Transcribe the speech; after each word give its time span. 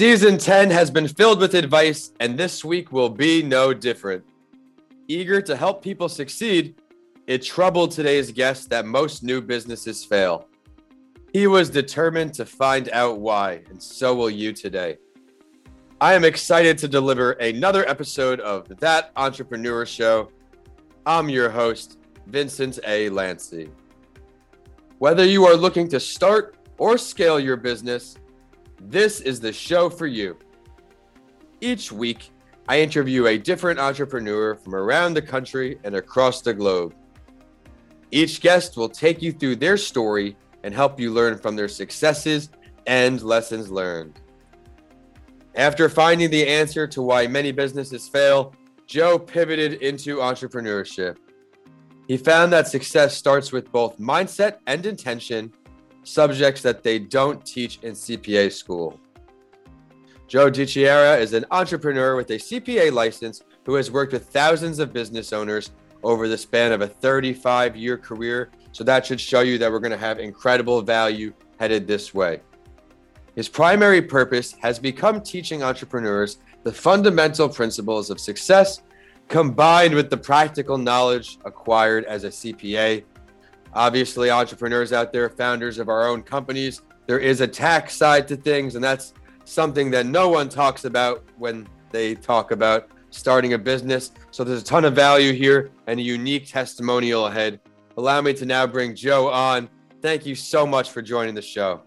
Season 0.00 0.38
10 0.38 0.70
has 0.70 0.90
been 0.90 1.06
filled 1.06 1.40
with 1.40 1.52
advice, 1.52 2.12
and 2.20 2.38
this 2.38 2.64
week 2.64 2.90
will 2.90 3.10
be 3.10 3.42
no 3.42 3.74
different. 3.74 4.24
Eager 5.08 5.42
to 5.42 5.54
help 5.54 5.82
people 5.82 6.08
succeed, 6.08 6.74
it 7.26 7.42
troubled 7.42 7.90
today's 7.90 8.32
guest 8.32 8.70
that 8.70 8.86
most 8.86 9.22
new 9.22 9.42
businesses 9.42 10.02
fail. 10.02 10.48
He 11.34 11.46
was 11.46 11.68
determined 11.68 12.32
to 12.32 12.46
find 12.46 12.88
out 12.94 13.20
why, 13.20 13.60
and 13.68 13.82
so 13.82 14.14
will 14.14 14.30
you 14.30 14.54
today. 14.54 14.96
I 16.00 16.14
am 16.14 16.24
excited 16.24 16.78
to 16.78 16.88
deliver 16.88 17.32
another 17.32 17.86
episode 17.86 18.40
of 18.40 18.74
That 18.78 19.10
Entrepreneur 19.16 19.84
Show. 19.84 20.32
I'm 21.04 21.28
your 21.28 21.50
host, 21.50 21.98
Vincent 22.26 22.78
A. 22.86 23.10
Lancey. 23.10 23.68
Whether 24.98 25.26
you 25.26 25.44
are 25.44 25.56
looking 25.56 25.88
to 25.88 26.00
start 26.00 26.56
or 26.78 26.96
scale 26.96 27.38
your 27.38 27.58
business, 27.58 28.16
this 28.80 29.20
is 29.20 29.40
the 29.40 29.52
show 29.52 29.90
for 29.90 30.06
you. 30.06 30.36
Each 31.60 31.92
week, 31.92 32.30
I 32.68 32.80
interview 32.80 33.26
a 33.26 33.36
different 33.36 33.78
entrepreneur 33.78 34.54
from 34.54 34.74
around 34.74 35.14
the 35.14 35.22
country 35.22 35.78
and 35.84 35.96
across 35.96 36.40
the 36.40 36.54
globe. 36.54 36.94
Each 38.10 38.40
guest 38.40 38.76
will 38.76 38.88
take 38.88 39.20
you 39.20 39.32
through 39.32 39.56
their 39.56 39.76
story 39.76 40.36
and 40.64 40.74
help 40.74 40.98
you 40.98 41.10
learn 41.10 41.38
from 41.38 41.56
their 41.56 41.68
successes 41.68 42.50
and 42.86 43.20
lessons 43.22 43.70
learned. 43.70 44.20
After 45.54 45.88
finding 45.88 46.30
the 46.30 46.46
answer 46.46 46.86
to 46.86 47.02
why 47.02 47.26
many 47.26 47.52
businesses 47.52 48.08
fail, 48.08 48.54
Joe 48.86 49.18
pivoted 49.18 49.74
into 49.82 50.16
entrepreneurship. 50.16 51.16
He 52.08 52.16
found 52.16 52.52
that 52.52 52.66
success 52.66 53.16
starts 53.16 53.52
with 53.52 53.70
both 53.70 53.98
mindset 53.98 54.58
and 54.66 54.84
intention 54.86 55.52
subjects 56.04 56.62
that 56.62 56.82
they 56.82 56.98
don't 56.98 57.44
teach 57.44 57.78
in 57.82 57.92
CPA 57.92 58.52
school. 58.52 58.98
Joe 60.28 60.50
DiChiara 60.50 61.20
is 61.20 61.32
an 61.32 61.44
entrepreneur 61.50 62.14
with 62.16 62.30
a 62.30 62.34
CPA 62.34 62.92
license 62.92 63.42
who 63.64 63.74
has 63.74 63.90
worked 63.90 64.12
with 64.12 64.28
thousands 64.28 64.78
of 64.78 64.92
business 64.92 65.32
owners 65.32 65.72
over 66.02 66.28
the 66.28 66.38
span 66.38 66.72
of 66.72 66.80
a 66.80 66.86
35 66.86 67.76
year 67.76 67.98
career. 67.98 68.50
So 68.72 68.84
that 68.84 69.04
should 69.04 69.20
show 69.20 69.40
you 69.40 69.58
that 69.58 69.70
we're 69.70 69.80
going 69.80 69.90
to 69.90 69.98
have 69.98 70.18
incredible 70.18 70.82
value 70.82 71.32
headed 71.58 71.86
this 71.86 72.14
way. 72.14 72.40
His 73.34 73.48
primary 73.48 74.02
purpose 74.02 74.54
has 74.60 74.78
become 74.78 75.20
teaching 75.20 75.62
entrepreneurs 75.62 76.38
the 76.62 76.72
fundamental 76.72 77.48
principles 77.48 78.10
of 78.10 78.20
success 78.20 78.82
combined 79.28 79.94
with 79.94 80.10
the 80.10 80.16
practical 80.16 80.76
knowledge 80.76 81.38
acquired 81.44 82.04
as 82.04 82.24
a 82.24 82.28
CPA 82.28 83.04
obviously 83.74 84.30
entrepreneurs 84.30 84.92
out 84.92 85.12
there, 85.12 85.28
founders 85.28 85.78
of 85.78 85.88
our 85.88 86.06
own 86.06 86.22
companies. 86.22 86.82
There 87.06 87.18
is 87.18 87.40
a 87.40 87.46
tax 87.46 87.94
side 87.94 88.28
to 88.28 88.36
things, 88.36 88.74
and 88.74 88.84
that's 88.84 89.14
something 89.44 89.90
that 89.90 90.06
no 90.06 90.28
one 90.28 90.48
talks 90.48 90.84
about 90.84 91.24
when 91.38 91.68
they 91.90 92.14
talk 92.14 92.50
about 92.50 92.88
starting 93.10 93.54
a 93.54 93.58
business. 93.58 94.12
So 94.30 94.44
there's 94.44 94.62
a 94.62 94.64
ton 94.64 94.84
of 94.84 94.94
value 94.94 95.32
here 95.32 95.70
and 95.86 95.98
a 95.98 96.02
unique 96.02 96.46
testimonial 96.46 97.26
ahead. 97.26 97.60
Allow 97.96 98.20
me 98.20 98.32
to 98.34 98.46
now 98.46 98.66
bring 98.66 98.94
Joe 98.94 99.28
on. 99.28 99.68
Thank 100.00 100.24
you 100.24 100.34
so 100.34 100.66
much 100.66 100.90
for 100.90 101.02
joining 101.02 101.34
the 101.34 101.42
show. 101.42 101.82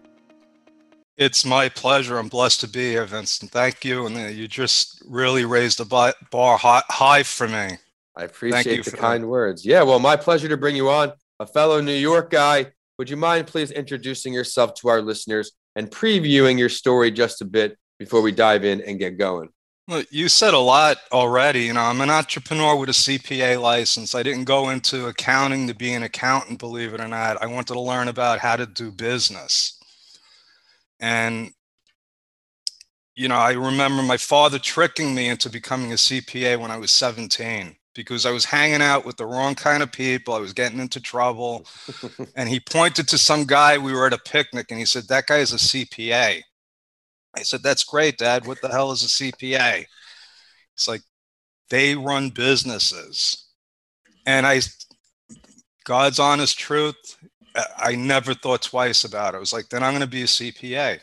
It's 1.16 1.44
my 1.44 1.68
pleasure. 1.68 2.18
I'm 2.18 2.28
blessed 2.28 2.60
to 2.60 2.68
be 2.68 2.90
here, 2.90 3.06
Vincent. 3.06 3.50
Thank 3.50 3.84
you. 3.84 4.06
And 4.06 4.16
uh, 4.16 4.20
you 4.26 4.48
just 4.48 5.02
really 5.06 5.44
raised 5.44 5.78
the 5.78 6.14
bar 6.30 6.58
high 6.58 7.22
for 7.22 7.48
me. 7.48 7.78
I 8.16 8.24
appreciate 8.24 8.84
the 8.84 8.96
kind 8.96 9.24
that. 9.24 9.28
words. 9.28 9.64
Yeah, 9.64 9.82
well, 9.82 9.98
my 9.98 10.16
pleasure 10.16 10.48
to 10.48 10.56
bring 10.56 10.76
you 10.76 10.90
on 10.90 11.12
a 11.40 11.46
fellow 11.46 11.80
New 11.80 11.92
York 11.92 12.30
guy. 12.30 12.66
Would 12.98 13.10
you 13.10 13.16
mind 13.16 13.46
please 13.46 13.70
introducing 13.70 14.32
yourself 14.32 14.74
to 14.74 14.88
our 14.88 15.02
listeners 15.02 15.52
and 15.74 15.90
previewing 15.90 16.58
your 16.58 16.68
story 16.68 17.10
just 17.10 17.42
a 17.42 17.44
bit 17.44 17.76
before 17.98 18.22
we 18.22 18.32
dive 18.32 18.64
in 18.64 18.80
and 18.82 18.98
get 18.98 19.18
going? 19.18 19.48
Well, 19.86 20.04
you 20.10 20.28
said 20.28 20.54
a 20.54 20.58
lot 20.58 20.96
already. 21.12 21.62
You 21.64 21.74
know, 21.74 21.82
I'm 21.82 22.00
an 22.00 22.08
entrepreneur 22.08 22.74
with 22.76 22.88
a 22.88 22.92
CPA 22.92 23.60
license. 23.60 24.14
I 24.14 24.22
didn't 24.22 24.44
go 24.44 24.70
into 24.70 25.06
accounting 25.06 25.66
to 25.66 25.74
be 25.74 25.92
an 25.92 26.04
accountant, 26.04 26.58
believe 26.58 26.94
it 26.94 27.00
or 27.00 27.08
not. 27.08 27.42
I 27.42 27.46
wanted 27.46 27.74
to 27.74 27.80
learn 27.80 28.08
about 28.08 28.38
how 28.38 28.56
to 28.56 28.64
do 28.64 28.90
business. 28.90 29.78
And, 31.00 31.50
you 33.14 33.28
know, 33.28 33.36
I 33.36 33.52
remember 33.52 34.02
my 34.02 34.16
father 34.16 34.58
tricking 34.58 35.14
me 35.14 35.28
into 35.28 35.50
becoming 35.50 35.92
a 35.92 35.96
CPA 35.96 36.58
when 36.58 36.70
I 36.70 36.78
was 36.78 36.90
17 36.92 37.76
because 37.94 38.26
I 38.26 38.30
was 38.30 38.44
hanging 38.44 38.82
out 38.82 39.04
with 39.04 39.16
the 39.16 39.26
wrong 39.26 39.54
kind 39.54 39.82
of 39.82 39.92
people. 39.92 40.34
I 40.34 40.40
was 40.40 40.52
getting 40.52 40.80
into 40.80 41.00
trouble. 41.00 41.66
and 42.36 42.48
he 42.48 42.60
pointed 42.60 43.08
to 43.08 43.18
some 43.18 43.44
guy. 43.44 43.78
We 43.78 43.92
were 43.92 44.06
at 44.06 44.12
a 44.12 44.18
picnic 44.18 44.70
and 44.70 44.78
he 44.78 44.86
said, 44.86 45.08
That 45.08 45.26
guy 45.26 45.38
is 45.38 45.52
a 45.52 45.56
CPA. 45.56 46.42
I 47.36 47.42
said, 47.42 47.62
That's 47.62 47.84
great, 47.84 48.18
Dad. 48.18 48.46
What 48.46 48.60
the 48.60 48.68
hell 48.68 48.92
is 48.92 49.02
a 49.02 49.06
CPA? 49.06 49.86
It's 50.74 50.88
like, 50.88 51.02
they 51.70 51.94
run 51.94 52.30
businesses. 52.30 53.46
And 54.26 54.46
I, 54.46 54.60
God's 55.84 56.18
honest 56.18 56.58
truth, 56.58 57.16
I 57.76 57.94
never 57.94 58.34
thought 58.34 58.62
twice 58.62 59.04
about 59.04 59.34
it. 59.34 59.36
I 59.36 59.40
was 59.40 59.52
like, 59.52 59.68
then 59.68 59.82
I'm 59.82 59.92
going 59.92 60.00
to 60.00 60.06
be 60.06 60.22
a 60.22 60.26
CPA. 60.26 61.00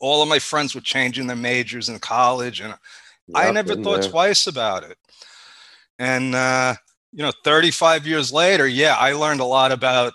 All 0.00 0.22
of 0.22 0.28
my 0.28 0.38
friends 0.38 0.74
were 0.74 0.80
changing 0.82 1.26
their 1.26 1.36
majors 1.36 1.88
in 1.88 1.98
college, 1.98 2.60
and 2.60 2.70
yep, 2.70 2.78
I 3.34 3.50
never 3.50 3.74
thought 3.74 4.02
there. 4.02 4.10
twice 4.10 4.46
about 4.46 4.84
it. 4.84 4.98
And, 5.98 6.34
uh, 6.34 6.74
you 7.12 7.22
know, 7.22 7.32
35 7.44 8.06
years 8.06 8.32
later, 8.32 8.66
yeah, 8.66 8.96
I 8.98 9.12
learned 9.12 9.40
a 9.40 9.44
lot 9.44 9.72
about 9.72 10.12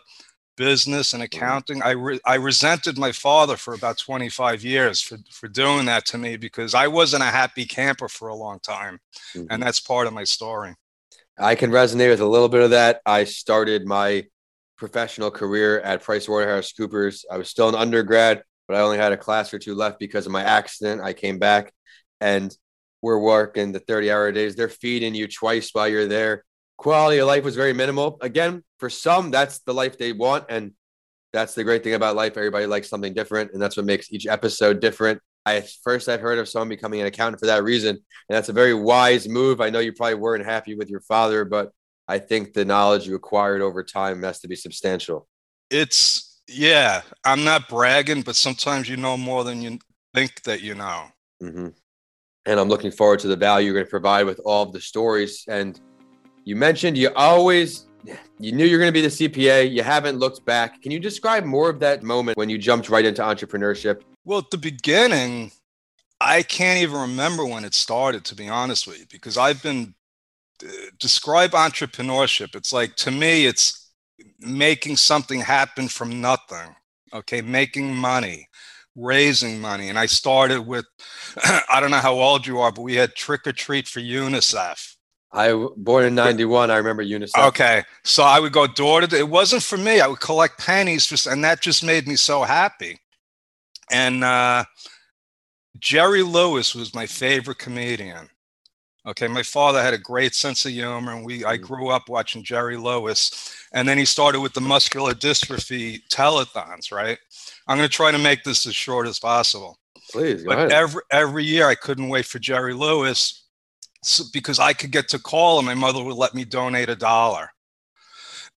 business 0.58 1.14
and 1.14 1.24
mm-hmm. 1.24 1.38
accounting. 1.38 1.82
I, 1.82 1.92
re- 1.92 2.20
I 2.26 2.36
resented 2.36 2.98
my 2.98 3.12
father 3.12 3.58
for 3.58 3.74
about 3.74 3.98
25 3.98 4.64
years 4.64 5.02
for, 5.02 5.18
for 5.32 5.48
doing 5.48 5.86
that 5.86 6.06
to 6.08 6.18
me 6.18 6.38
because 6.38 6.76
I 6.76 6.88
wasn't 6.88 7.24
a 7.24 7.28
happy 7.28 7.66
camper 7.66 8.08
for 8.08 8.28
a 8.28 8.36
long 8.36 8.60
time. 8.60 9.00
Mm-hmm. 9.36 9.48
And 9.50 9.64
that's 9.64 9.80
part 9.80 10.08
of 10.08 10.14
my 10.14 10.24
story. 10.24 10.76
I 11.38 11.56
can 11.56 11.72
resonate 11.72 12.10
with 12.10 12.20
a 12.20 12.26
little 12.26 12.50
bit 12.50 12.62
of 12.62 12.70
that. 12.72 13.02
I 13.06 13.24
started 13.24 13.88
my 13.88 14.26
professional 14.78 15.32
career 15.32 15.80
at 15.82 16.04
PricewaterhouseCoopers. 16.04 17.26
I 17.32 17.38
was 17.38 17.50
still 17.50 17.70
an 17.70 17.76
undergrad, 17.76 18.44
but 18.68 18.78
I 18.78 18.82
only 18.82 18.98
had 18.98 19.14
a 19.14 19.18
class 19.18 19.54
or 19.54 19.60
two 19.60 19.74
left 19.74 20.00
because 20.00 20.26
of 20.26 20.32
my 20.32 20.44
accident. 20.44 21.02
I 21.02 21.14
came 21.14 21.40
back 21.40 21.74
and 22.20 22.56
we're 23.02 23.20
working 23.20 23.72
the 23.72 23.80
30 23.80 24.12
hour 24.12 24.32
days. 24.32 24.56
They're 24.56 24.70
feeding 24.70 25.16
you 25.16 25.28
twice 25.28 25.70
while 25.74 25.88
you're 25.88 26.08
there. 26.08 26.44
Quality 26.78 27.20
of 27.20 27.28
life 27.28 27.44
was 27.44 27.56
very 27.56 27.74
minimal. 27.74 28.18
Again, 28.22 28.64
for 28.80 28.90
some, 28.90 29.32
that's 29.32 29.60
the 29.60 29.74
life 29.74 29.98
they 29.98 30.14
want. 30.14 30.46
And 30.50 30.74
that's 31.34 31.54
the 31.54 31.64
great 31.64 31.84
thing 31.84 31.94
about 31.94 32.16
life. 32.16 32.38
Everybody 32.38 32.66
likes 32.66 32.90
something 32.90 33.14
different. 33.14 33.52
And 33.54 33.62
that's 33.62 33.78
what 33.78 33.86
makes 33.86 34.12
each 34.12 34.28
episode 34.28 34.80
different. 34.80 35.22
I 35.46 35.62
first 35.84 36.08
I've 36.08 36.22
heard 36.22 36.38
of 36.38 36.48
someone 36.48 36.70
becoming 36.70 37.02
an 37.02 37.08
accountant 37.08 37.40
for 37.40 37.48
that 37.48 37.64
reason. 37.64 37.90
And 37.90 38.36
that's 38.36 38.50
a 38.50 38.54
very 38.54 38.76
wise 38.76 39.28
move. 39.28 39.60
I 39.60 39.70
know 39.70 39.80
you 39.80 39.94
probably 39.94 40.16
weren't 40.16 40.46
happy 40.46 40.76
with 40.76 40.90
your 40.90 41.02
father, 41.02 41.46
but 41.46 41.72
I 42.08 42.20
think 42.20 42.54
the 42.54 42.66
knowledge 42.66 43.08
you 43.08 43.16
acquired 43.16 43.62
over 43.62 43.84
time 43.84 44.22
has 44.24 44.40
to 44.42 44.48
be 44.48 44.56
substantial. 44.56 45.28
It's 45.72 46.42
yeah, 46.48 47.02
I'm 47.24 47.44
not 47.44 47.70
bragging, 47.70 48.22
but 48.22 48.36
sometimes 48.36 48.90
you 48.90 48.98
know 48.98 49.18
more 49.18 49.44
than 49.44 49.62
you 49.62 49.80
think 50.14 50.44
that 50.44 50.62
you 50.62 50.76
know. 50.76 51.06
Mm-hmm 51.42 51.70
and 52.46 52.60
I'm 52.60 52.70
looking 52.70 52.92
forward 52.92 53.20
to 53.20 53.28
the 53.28 53.36
value 53.36 53.68
you're 53.68 53.74
going 53.74 53.86
to 53.86 53.90
provide 53.90 54.26
with 54.26 54.40
all 54.46 54.64
of 54.64 54.74
the 54.74 54.82
stories. 54.82 55.46
And 55.48 55.80
you 56.44 56.56
mentioned 56.56 56.98
you 56.98 57.12
always 57.16 57.88
you 58.40 58.52
knew 58.52 58.66
you're 58.66 58.80
going 58.80 58.92
to 58.92 58.94
be 58.94 59.02
the 59.02 59.08
CPA. 59.08 59.72
You 59.72 59.84
haven't 59.84 60.18
looked 60.18 60.44
back. 60.44 60.82
Can 60.82 60.92
you 60.92 61.00
describe 61.00 61.44
more 61.44 61.70
of 61.70 61.80
that 61.82 62.02
moment 62.02 62.38
when 62.38 62.50
you 62.50 62.58
jumped 62.58 62.90
right 62.90 63.06
into 63.06 63.22
entrepreneurship? 63.22 64.02
Well, 64.26 64.40
at 64.40 64.50
the 64.50 64.58
beginning, 64.58 65.52
I 66.20 66.42
can't 66.42 66.82
even 66.82 67.00
remember 67.00 67.46
when 67.46 67.64
it 67.64 67.76
started, 67.76 68.26
to 68.26 68.36
be 68.36 68.50
honest 68.50 68.88
with 68.88 69.00
you, 69.00 69.06
because 69.12 69.38
I've 69.38 69.62
been 69.62 69.94
uh, 70.64 70.70
describe 71.00 71.52
entrepreneurship. 71.52 72.56
It's 72.56 72.74
like 72.74 72.96
to 72.98 73.12
me, 73.12 73.46
it's 73.46 73.92
making 74.40 74.98
something 74.98 75.40
happen 75.40 75.88
from 75.88 76.22
nothing. 76.22 76.76
Okay, 77.14 77.42
making 77.42 77.94
money 77.94 78.48
raising 78.96 79.60
money. 79.60 79.90
And 79.90 79.98
I 79.98 80.06
started 80.06 80.62
with, 80.62 80.86
I 81.70 81.80
don't 81.80 81.92
know 81.92 81.98
how 81.98 82.14
old 82.14 82.46
you 82.46 82.60
are, 82.60 82.72
but 82.72 82.82
we 82.82 82.96
had 82.96 83.16
trick 83.16 83.48
or 83.48 83.52
treat 83.52 83.88
for 83.88 84.00
UNICEF. 84.00 84.96
I 85.34 85.54
born 85.78 86.04
in 86.04 86.16
'91. 86.16 86.72
I 86.72 86.78
remember 86.78 87.06
UNICEF. 87.06 87.48
Okay, 87.48 87.84
so 88.04 88.24
I 88.24 88.40
would 88.40 88.52
go 88.52 88.68
door 88.68 89.00
to 89.00 89.08
door. 89.08 89.20
It 89.20 89.30
wasn't 89.30 89.64
for 89.64 89.78
me. 89.78 90.02
I 90.02 90.08
would 90.08 90.20
collect 90.20 90.60
pennies, 90.60 91.08
just, 91.08 91.26
and 91.26 91.44
that 91.46 91.62
just 91.62 91.86
made 91.86 92.06
me 92.06 92.18
so 92.18 92.44
happy. 92.44 93.00
And 93.90 94.26
uh, 94.26 94.66
Jerry 95.80 96.22
Lewis 96.22 96.76
was 96.76 96.94
my 96.94 97.06
favorite 97.06 97.60
comedian. 97.60 98.30
Okay, 99.08 99.28
my 99.28 99.42
father 99.42 99.82
had 99.82 99.94
a 99.94 99.98
great 99.98 100.36
sense 100.36 100.66
of 100.66 100.74
humor, 100.74 101.14
and 101.14 101.26
we 101.26 101.46
I 101.46 101.58
mm. 101.58 101.62
grew 101.62 101.90
up 101.90 102.10
watching 102.10 102.44
Jerry 102.44 102.78
Lewis, 102.78 103.61
and 103.74 103.88
then 103.88 103.98
he 103.98 104.06
started 104.06 104.42
with 104.42 104.54
the 104.54 104.62
muscular 104.62 105.14
dystrophy 105.14 106.02
telethons. 106.10 106.92
Right, 106.92 107.18
I'm 107.68 107.78
going 107.78 107.90
to 107.90 107.94
try 107.94 108.12
to 108.12 108.18
make 108.18 108.44
this 108.44 108.66
as 108.66 108.76
short 108.76 109.08
as 109.08 109.20
possible. 109.20 109.78
Please, 110.12 110.44
but 110.44 110.58
ahead. 110.58 110.72
every 110.72 111.02
every 111.12 111.44
year 111.44 111.68
I 111.68 111.76
couldn't 111.76 112.10
wait 112.10 112.26
for 112.26 112.40
Jerry 112.40 112.74
Lewis 112.74 113.46
because 114.34 114.60
I 114.60 114.74
could 114.74 114.92
get 114.92 115.08
to 115.10 115.20
call 115.20 115.60
and 115.60 115.66
my 115.66 115.76
mother 115.76 116.04
would 116.04 116.16
let 116.16 116.34
me 116.34 116.44
donate 116.44 116.90
a 116.90 116.96
dollar. 116.96 117.50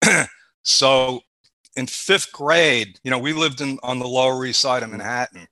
so 0.62 1.20
in 1.76 1.86
fifth 1.86 2.32
grade, 2.32 2.98
you 3.04 3.10
know, 3.10 3.18
we 3.18 3.32
lived 3.32 3.60
in 3.60 3.78
on 3.82 3.98
the 3.98 4.08
Lower 4.08 4.44
East 4.46 4.60
Side 4.60 4.82
of 4.82 4.90
Manhattan. 4.90 5.46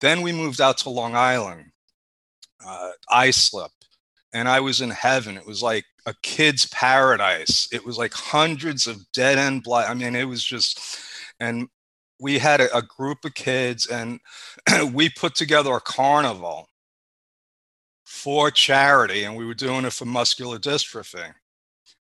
Then 0.00 0.22
we 0.22 0.32
moved 0.32 0.60
out 0.60 0.78
to 0.78 0.90
Long 0.90 1.14
Island, 1.14 1.70
uh, 2.66 2.90
Islip, 3.10 3.70
and 4.36 4.50
I 4.50 4.60
was 4.60 4.82
in 4.82 4.90
heaven. 4.90 5.38
It 5.38 5.46
was 5.46 5.62
like 5.62 5.86
a 6.04 6.12
kid's 6.22 6.66
paradise. 6.66 7.68
It 7.72 7.86
was 7.86 7.96
like 7.96 8.12
hundreds 8.12 8.86
of 8.86 9.10
dead 9.12 9.38
end. 9.38 9.64
I 9.66 9.94
mean, 9.94 10.14
it 10.14 10.28
was 10.28 10.44
just, 10.44 10.78
and 11.40 11.68
we 12.20 12.38
had 12.38 12.60
a, 12.60 12.76
a 12.76 12.82
group 12.82 13.24
of 13.24 13.32
kids, 13.32 13.86
and 13.86 14.20
we 14.92 15.08
put 15.08 15.36
together 15.36 15.72
a 15.72 15.80
carnival 15.80 16.68
for 18.04 18.50
charity, 18.50 19.24
and 19.24 19.36
we 19.36 19.46
were 19.46 19.54
doing 19.54 19.86
it 19.86 19.94
for 19.94 20.04
muscular 20.04 20.58
dystrophy, 20.58 21.32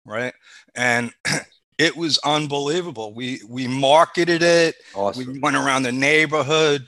right? 0.06 0.34
And 0.76 1.14
it 1.78 1.96
was 1.96 2.20
unbelievable. 2.26 3.14
We 3.14 3.40
we 3.48 3.66
marketed 3.66 4.44
it. 4.44 4.76
Awesome. 4.94 5.34
We 5.34 5.40
went 5.40 5.56
around 5.56 5.84
the 5.84 5.94
neighborhood. 5.94 6.86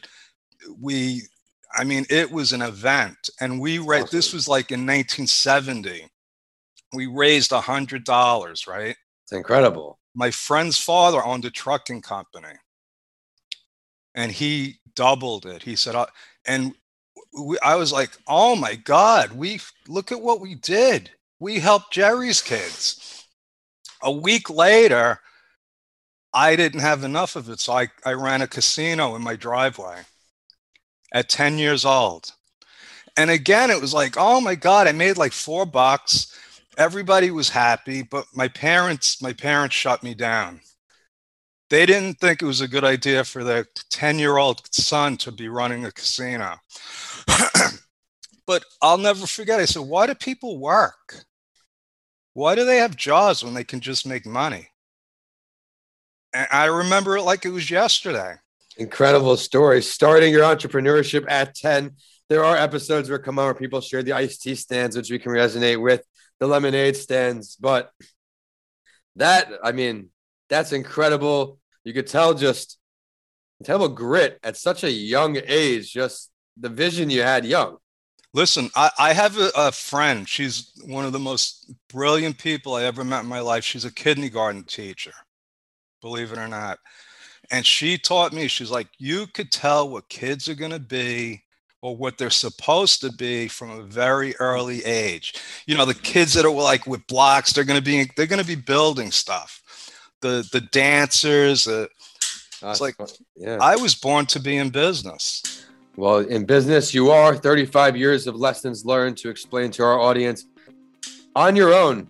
We, 0.77 1.21
I 1.75 1.83
mean, 1.83 2.05
it 2.09 2.31
was 2.31 2.53
an 2.53 2.61
event, 2.61 3.29
and 3.39 3.59
we 3.59 3.79
read 3.79 4.07
this 4.07 4.33
was 4.33 4.47
like 4.47 4.71
in 4.71 4.81
1970. 4.81 6.07
We 6.93 7.07
raised 7.07 7.51
a 7.51 7.61
hundred 7.61 8.03
dollars. 8.03 8.67
Right. 8.67 8.95
It's 9.23 9.31
incredible. 9.31 9.99
My 10.13 10.31
friend's 10.31 10.77
father 10.77 11.23
owned 11.23 11.45
a 11.45 11.51
trucking 11.51 12.01
company, 12.01 12.55
and 14.15 14.31
he 14.31 14.79
doubled 14.95 15.45
it. 15.45 15.63
He 15.63 15.75
said, 15.75 15.95
uh, 15.95 16.07
and 16.45 16.73
we, 17.39 17.57
I 17.63 17.75
was 17.75 17.93
like, 17.93 18.11
oh 18.27 18.55
my 18.55 18.75
god, 18.75 19.31
we 19.31 19.61
look 19.87 20.11
at 20.11 20.21
what 20.21 20.41
we 20.41 20.55
did. 20.55 21.11
We 21.39 21.59
helped 21.59 21.93
Jerry's 21.93 22.41
kids 22.41 23.11
a 24.01 24.11
week 24.11 24.49
later, 24.49 25.19
I 26.33 26.55
didn't 26.55 26.79
have 26.79 27.03
enough 27.03 27.35
of 27.35 27.49
it. 27.49 27.59
So 27.59 27.73
I, 27.73 27.87
I 28.05 28.13
ran 28.13 28.41
a 28.41 28.47
casino 28.47 29.15
in 29.15 29.21
my 29.21 29.35
driveway 29.35 30.01
at 31.11 31.29
10 31.29 31.57
years 31.57 31.85
old. 31.85 32.31
And 33.17 33.29
again, 33.29 33.69
it 33.69 33.81
was 33.81 33.93
like, 33.93 34.15
oh 34.17 34.39
my 34.39 34.55
God, 34.55 34.87
I 34.87 34.93
made 34.93 35.17
like 35.17 35.33
four 35.33 35.65
bucks. 35.65 36.37
Everybody 36.77 37.31
was 37.31 37.49
happy, 37.49 38.01
but 38.01 38.25
my 38.33 38.47
parents, 38.47 39.21
my 39.21 39.33
parents 39.33 39.75
shut 39.75 40.03
me 40.03 40.13
down. 40.13 40.61
They 41.69 41.85
didn't 41.85 42.19
think 42.19 42.41
it 42.41 42.45
was 42.45 42.61
a 42.61 42.67
good 42.67 42.83
idea 42.83 43.23
for 43.23 43.43
their 43.43 43.65
10 43.91 44.19
year 44.19 44.37
old 44.37 44.61
son 44.73 45.17
to 45.17 45.31
be 45.31 45.49
running 45.49 45.85
a 45.85 45.91
casino. 45.91 46.55
but 48.45 48.65
I'll 48.81 48.97
never 48.97 49.25
forget. 49.25 49.59
I 49.59 49.65
said, 49.65 49.83
why 49.83 50.07
do 50.07 50.15
people 50.15 50.59
work? 50.59 51.25
Why 52.33 52.55
do 52.55 52.65
they 52.65 52.77
have 52.77 52.95
jobs 52.95 53.43
when 53.43 53.53
they 53.53 53.63
can 53.63 53.81
just 53.81 54.05
make 54.05 54.25
money? 54.25 54.69
And 56.33 56.47
I 56.51 56.65
remember 56.65 57.17
it 57.17 57.23
like 57.23 57.45
it 57.45 57.51
was 57.51 57.69
yesterday. 57.69 58.35
Incredible 58.77 59.37
story. 59.37 59.81
Starting 59.81 60.31
your 60.31 60.43
entrepreneurship 60.43 61.25
at 61.29 61.55
10. 61.55 61.91
There 62.29 62.43
are 62.43 62.55
episodes 62.55 63.09
where 63.09 63.19
come 63.19 63.39
on 63.39 63.45
where 63.45 63.53
people 63.53 63.81
share 63.81 64.03
the 64.03 64.13
iced 64.13 64.41
tea 64.41 64.55
stands, 64.55 64.95
which 64.95 65.11
we 65.11 65.19
can 65.19 65.33
resonate 65.33 65.81
with, 65.81 66.03
the 66.39 66.47
lemonade 66.47 66.95
stands. 66.95 67.57
But 67.57 67.91
that, 69.17 69.49
I 69.63 69.73
mean, 69.73 70.09
that's 70.49 70.71
incredible. 70.71 71.59
You 71.83 71.93
could 71.93 72.07
tell 72.07 72.33
just 72.33 72.77
tell 73.63 73.87
grit 73.89 74.39
at 74.43 74.57
such 74.57 74.83
a 74.83 74.91
young 74.91 75.37
age, 75.45 75.91
just 75.91 76.31
the 76.57 76.69
vision 76.69 77.09
you 77.09 77.21
had 77.21 77.45
young. 77.45 77.77
Listen, 78.33 78.69
I, 78.75 78.91
I 78.97 79.13
have 79.13 79.37
a, 79.37 79.51
a, 79.55 79.71
friend. 79.71 80.27
She's 80.27 80.71
one 80.85 81.03
of 81.03 81.11
the 81.11 81.19
most 81.19 81.73
brilliant 81.89 82.37
people 82.37 82.75
I 82.75 82.83
ever 82.83 83.03
met 83.03 83.23
in 83.23 83.29
my 83.29 83.41
life. 83.41 83.65
She's 83.65 83.83
a 83.83 83.93
kindergarten 83.93 84.63
teacher, 84.63 85.11
believe 86.01 86.31
it 86.31 86.37
or 86.37 86.47
not. 86.47 86.79
And 87.51 87.65
she 87.65 87.97
taught 87.97 88.31
me, 88.31 88.47
she's 88.47 88.71
like, 88.71 88.87
you 88.97 89.27
could 89.27 89.51
tell 89.51 89.89
what 89.89 90.07
kids 90.07 90.47
are 90.47 90.55
going 90.55 90.71
to 90.71 90.79
be 90.79 91.43
or 91.81 91.97
what 91.97 92.17
they're 92.17 92.29
supposed 92.29 93.01
to 93.01 93.11
be 93.11 93.49
from 93.49 93.71
a 93.71 93.83
very 93.83 94.35
early 94.37 94.85
age. 94.85 95.33
You 95.65 95.75
know, 95.75 95.85
the 95.85 95.93
kids 95.93 96.33
that 96.35 96.45
are 96.45 96.51
like 96.51 96.87
with 96.87 97.05
blocks, 97.07 97.51
they're 97.51 97.65
going 97.65 97.79
to 97.79 97.83
be, 97.83 98.09
they're 98.15 98.27
going 98.27 98.41
to 98.41 98.47
be 98.47 98.55
building 98.55 99.11
stuff. 99.11 99.61
The, 100.21 100.47
the 100.51 100.61
dancers, 100.61 101.67
uh, 101.67 101.87
it's 102.63 102.79
like, 102.79 102.95
yeah. 103.35 103.57
I 103.59 103.75
was 103.75 103.95
born 103.95 104.27
to 104.27 104.39
be 104.39 104.57
in 104.57 104.69
business. 104.69 105.65
Well, 105.97 106.19
in 106.19 106.45
business, 106.45 106.93
you 106.93 107.11
are 107.11 107.35
35 107.35 107.97
years 107.97 108.27
of 108.27 108.35
lessons 108.35 108.85
learned 108.85 109.17
to 109.17 109.29
explain 109.29 109.71
to 109.71 109.83
our 109.83 109.99
audience 109.99 110.45
on 111.35 111.55
your 111.55 111.73
own. 111.73 112.09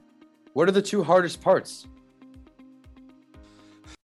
What 0.53 0.67
are 0.67 0.73
the 0.73 0.81
two 0.81 1.03
hardest 1.03 1.41
parts? 1.41 1.87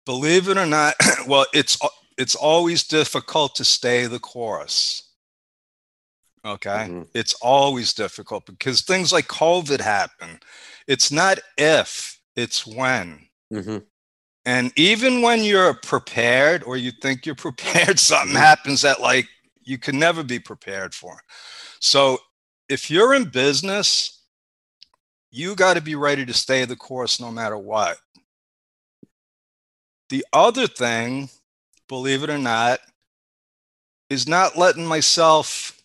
Believe 0.05 0.49
it 0.49 0.57
or 0.57 0.65
not, 0.65 0.95
well, 1.27 1.45
it's 1.53 1.77
it's 2.17 2.35
always 2.35 2.83
difficult 2.83 3.55
to 3.55 3.65
stay 3.65 4.05
the 4.05 4.19
course. 4.19 5.01
Okay, 6.45 6.69
mm-hmm. 6.69 7.01
it's 7.13 7.33
always 7.41 7.93
difficult 7.93 8.45
because 8.45 8.81
things 8.81 9.11
like 9.11 9.27
COVID 9.27 9.81
happen. 9.81 10.39
It's 10.87 11.11
not 11.11 11.39
if, 11.57 12.19
it's 12.35 12.67
when. 12.67 13.27
Mm-hmm. 13.51 13.77
And 14.45 14.71
even 14.75 15.23
when 15.23 15.43
you're 15.43 15.73
prepared 15.73 16.63
or 16.63 16.77
you 16.77 16.91
think 16.91 17.25
you're 17.25 17.35
prepared, 17.47 17.99
something 17.99 18.29
mm-hmm. 18.29 18.37
happens 18.37 18.83
that 18.83 19.01
like 19.01 19.27
you 19.63 19.77
can 19.77 19.97
never 19.97 20.23
be 20.23 20.39
prepared 20.39 20.93
for. 20.93 21.19
So 21.79 22.19
if 22.69 22.89
you're 22.89 23.13
in 23.13 23.25
business, 23.25 24.23
you 25.31 25.55
got 25.55 25.73
to 25.73 25.81
be 25.81 25.95
ready 25.95 26.25
to 26.25 26.33
stay 26.33 26.63
the 26.65 26.75
course 26.75 27.19
no 27.19 27.31
matter 27.31 27.57
what. 27.57 27.97
The 30.09 30.25
other 30.33 30.67
thing, 30.67 31.29
believe 31.87 32.23
it 32.23 32.29
or 32.29 32.37
not, 32.37 32.79
is 34.09 34.27
not 34.27 34.57
letting 34.57 34.85
myself 34.85 35.75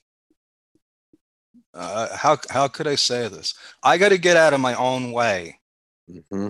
uh, 1.72 2.16
how 2.16 2.36
how 2.50 2.68
could 2.68 2.86
I 2.86 2.96
say 2.96 3.28
this? 3.28 3.54
I 3.82 3.96
got 3.96 4.08
to 4.10 4.18
get 4.18 4.36
out 4.36 4.52
of 4.52 4.60
my 4.60 4.74
own 4.74 5.12
way. 5.12 5.60
Mm-hmm. 6.10 6.48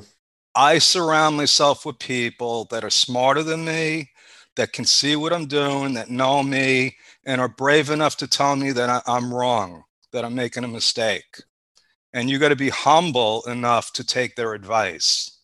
I 0.55 0.78
surround 0.78 1.37
myself 1.37 1.87
with 1.87 1.99
people 1.99 2.64
that 2.70 2.84
are 2.84 2.90
smarter 2.90 3.43
than 3.43 3.64
me, 3.64 4.11
that 4.56 4.73
can 4.73 4.84
see 4.84 5.16
what 5.16 5.32
I'm 5.32 5.46
doing, 5.46 5.94
that 5.94 6.11
know 6.11 6.43
me, 6.43 6.96
and 7.25 7.40
are 7.40 7.49
brave 7.49 7.90
enough 7.90 8.16
to 8.19 8.26
tell 8.26 8.56
me 8.56 8.73
that 8.73 9.02
I, 9.06 9.16
am 9.16 9.32
wrong, 9.32 9.84
that 10.12 10.25
I'm 10.25 10.34
making 10.34 10.64
a 10.64 10.69
mistake. 10.69 11.43
And 12.12 12.28
you 12.28 12.38
got 12.38 12.49
to 12.49 12.56
be 12.56 12.70
humble 12.70 13.43
enough 13.44 13.93
to 13.93 14.05
take 14.05 14.34
their 14.34 14.55
advice. 14.55 15.38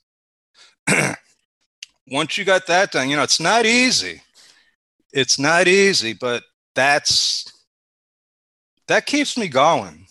Once 2.09 2.39
you 2.39 2.45
got 2.45 2.67
that 2.67 2.93
done, 2.93 3.09
you 3.09 3.17
know, 3.17 3.23
it's 3.23 3.41
not 3.41 3.67
easy. 3.67 4.23
It's 5.13 5.39
not 5.39 5.67
easy, 5.67 6.13
but 6.13 6.43
that's 6.75 7.53
that 8.89 9.07
keeps 9.07 9.37
me 9.37 9.49
going. 9.49 10.07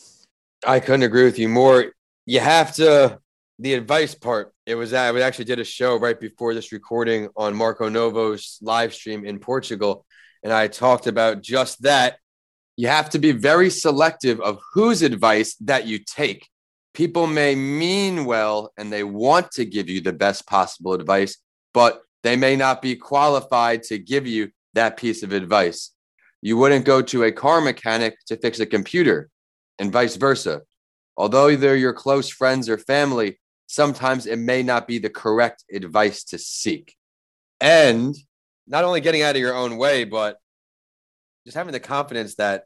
I 0.66 0.80
couldn't 0.80 1.04
agree 1.04 1.26
with 1.26 1.40
you 1.40 1.48
more. 1.48 1.94
You 2.26 2.40
have 2.40 2.76
to 2.76 3.20
the 3.60 3.74
advice 3.74 4.16
part. 4.16 4.54
It 4.66 4.76
was 4.76 4.94
I 4.94 5.18
actually 5.20 5.46
did 5.46 5.60
a 5.60 5.64
show 5.64 5.98
right 5.98 6.20
before 6.20 6.54
this 6.54 6.72
recording 6.72 7.30
on 7.38 7.56
Marco 7.56 7.88
Novo's 7.88 8.58
live 8.62 8.94
stream 8.94 9.26
in 9.26 9.40
Portugal 9.40 10.06
and 10.46 10.54
I 10.54 10.68
talked 10.68 11.08
about 11.08 11.42
just 11.42 11.82
that. 11.82 12.20
You 12.78 12.88
have 12.88 13.10
to 13.12 13.20
be 13.20 13.32
very 13.32 13.72
selective 13.72 14.40
of 14.42 14.60
whose 14.74 15.02
advice 15.02 15.56
that 15.62 15.88
you 15.88 15.98
take. 15.98 16.48
People 16.94 17.26
may 17.26 17.56
mean 17.56 18.26
well 18.26 18.72
and 18.78 18.94
they 18.94 19.04
want 19.04 19.52
to 19.54 19.66
give 19.66 19.90
you 19.90 20.02
the 20.02 20.14
best 20.14 20.46
possible 20.46 20.94
advice, 20.94 21.38
but 21.76 22.04
they 22.24 22.38
may 22.38 22.56
not 22.56 22.82
be 22.82 22.96
qualified 22.96 23.84
to 23.84 24.00
give 24.00 24.26
you 24.26 24.50
that 24.74 24.96
piece 24.96 25.24
of 25.24 25.34
advice. 25.34 25.92
You 26.42 26.56
wouldn't 26.58 26.86
go 26.86 27.02
to 27.02 27.24
a 27.24 27.34
car 27.34 27.60
mechanic 27.60 28.16
to 28.28 28.38
fix 28.38 28.62
a 28.62 28.66
computer 28.66 29.30
and 29.78 29.92
vice 29.92 30.16
versa. 30.16 30.62
Although 31.18 31.54
they're 31.58 31.76
your 31.76 31.94
close 31.94 32.30
friends 32.30 32.70
or 32.70 32.78
family, 32.78 33.40
sometimes 33.68 34.26
it 34.26 34.40
may 34.40 34.64
not 34.64 34.88
be 34.88 35.00
the 35.00 35.10
correct 35.10 35.66
advice 35.72 36.24
to 36.26 36.38
seek. 36.38 36.96
And 37.60 38.16
not 38.68 38.86
only 38.86 39.02
getting 39.02 39.22
out 39.22 39.36
of 39.36 39.42
your 39.42 39.56
own 39.56 39.76
way, 39.76 40.06
but 40.06 40.38
just 41.46 41.58
having 41.58 41.74
the 41.74 41.80
confidence 41.80 42.36
that 42.36 42.64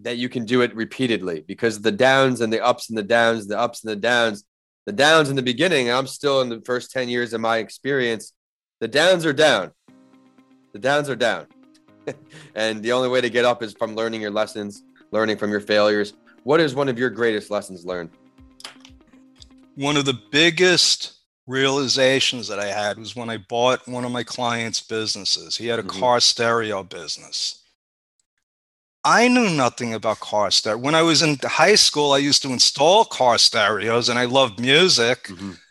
that 0.00 0.16
you 0.16 0.30
can 0.30 0.46
do 0.46 0.62
it 0.62 0.74
repeatedly 0.74 1.44
because 1.46 1.82
the 1.82 1.92
downs 1.92 2.40
and 2.40 2.50
the 2.50 2.64
ups 2.64 2.88
and 2.88 2.96
the 2.96 3.02
downs, 3.02 3.46
the 3.46 3.58
ups 3.58 3.84
and 3.84 3.90
the 3.90 3.96
downs, 3.96 4.44
the 4.86 4.92
downs 4.92 5.30
in 5.30 5.36
the 5.36 5.42
beginning, 5.42 5.90
I'm 5.90 6.06
still 6.06 6.40
in 6.40 6.48
the 6.48 6.60
first 6.64 6.90
10 6.90 7.08
years 7.08 7.32
of 7.32 7.40
my 7.40 7.58
experience. 7.58 8.32
The 8.80 8.88
downs 8.88 9.26
are 9.26 9.32
down. 9.32 9.72
The 10.72 10.78
downs 10.78 11.08
are 11.08 11.16
down. 11.16 11.46
and 12.54 12.82
the 12.82 12.92
only 12.92 13.08
way 13.08 13.20
to 13.20 13.30
get 13.30 13.44
up 13.44 13.62
is 13.62 13.74
from 13.74 13.94
learning 13.94 14.22
your 14.22 14.30
lessons, 14.30 14.82
learning 15.10 15.36
from 15.36 15.50
your 15.50 15.60
failures. 15.60 16.14
What 16.44 16.60
is 16.60 16.74
one 16.74 16.88
of 16.88 16.98
your 16.98 17.10
greatest 17.10 17.50
lessons 17.50 17.84
learned? 17.84 18.10
One 19.74 19.96
of 19.96 20.04
the 20.04 20.18
biggest 20.30 21.20
realizations 21.46 22.48
that 22.48 22.58
I 22.58 22.66
had 22.66 22.98
was 22.98 23.16
when 23.16 23.28
I 23.28 23.36
bought 23.36 23.86
one 23.86 24.04
of 24.04 24.12
my 24.12 24.22
clients' 24.22 24.80
businesses. 24.80 25.56
He 25.56 25.66
had 25.66 25.78
a 25.78 25.82
mm-hmm. 25.82 26.00
car 26.00 26.20
stereo 26.20 26.82
business. 26.82 27.64
I 29.04 29.28
knew 29.28 29.48
nothing 29.48 29.94
about 29.94 30.20
car 30.20 30.50
stereo. 30.50 30.78
When 30.78 30.94
I 30.94 31.02
was 31.02 31.22
in 31.22 31.38
high 31.42 31.74
school, 31.74 32.12
I 32.12 32.18
used 32.18 32.42
to 32.42 32.52
install 32.52 33.04
car 33.04 33.38
stereos 33.38 34.08
and 34.08 34.18
I 34.18 34.26
loved 34.26 34.60
music. 34.60 35.24
Mm-hmm. 35.24 35.52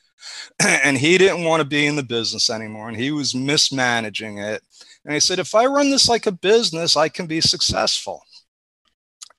And 0.62 0.98
he 0.98 1.18
didn't 1.18 1.46
want 1.46 1.62
to 1.62 1.66
be 1.66 1.86
in 1.86 1.96
the 1.96 2.04
business 2.04 2.50
anymore 2.50 2.90
and 2.90 2.98
he 2.98 3.12
was 3.12 3.34
mismanaging 3.34 4.40
it. 4.40 4.62
And 5.06 5.14
I 5.14 5.20
said, 5.20 5.40
if 5.40 5.56
I 5.56 5.66
run 5.68 5.90
this 5.90 6.10
like 6.10 6.26
a 6.26 6.34
business, 6.34 6.98
I 6.98 7.08
can 7.08 7.28
be 7.28 7.40
successful. 7.40 8.22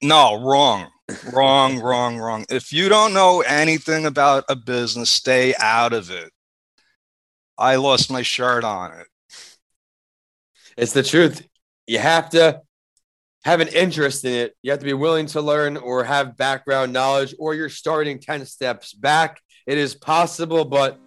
No, 0.01 0.43
wrong, 0.43 0.87
wrong, 1.31 1.79
wrong, 1.83 2.17
wrong. 2.17 2.45
If 2.49 2.73
you 2.73 2.89
don't 2.89 3.13
know 3.13 3.41
anything 3.41 4.07
about 4.07 4.45
a 4.49 4.55
business, 4.55 5.11
stay 5.11 5.53
out 5.59 5.93
of 5.93 6.09
it. 6.09 6.31
I 7.55 7.75
lost 7.75 8.11
my 8.11 8.23
shirt 8.23 8.63
on 8.63 8.91
it. 8.91 9.07
It's 10.75 10.93
the 10.93 11.03
truth. 11.03 11.47
You 11.85 11.99
have 11.99 12.31
to 12.31 12.61
have 13.43 13.59
an 13.59 13.67
interest 13.69 14.23
in 14.25 14.33
it. 14.33 14.55
You 14.61 14.71
have 14.71 14.79
to 14.79 14.85
be 14.85 14.93
willing 14.93 15.25
to 15.27 15.41
learn 15.41 15.77
or 15.77 16.03
have 16.03 16.37
background 16.37 16.93
knowledge, 16.93 17.33
or 17.39 17.55
you're 17.55 17.69
starting 17.69 18.19
10 18.19 18.45
steps 18.45 18.93
back. 18.93 19.41
It 19.65 19.77
is 19.77 19.95
possible, 19.95 20.65
but 20.65 20.99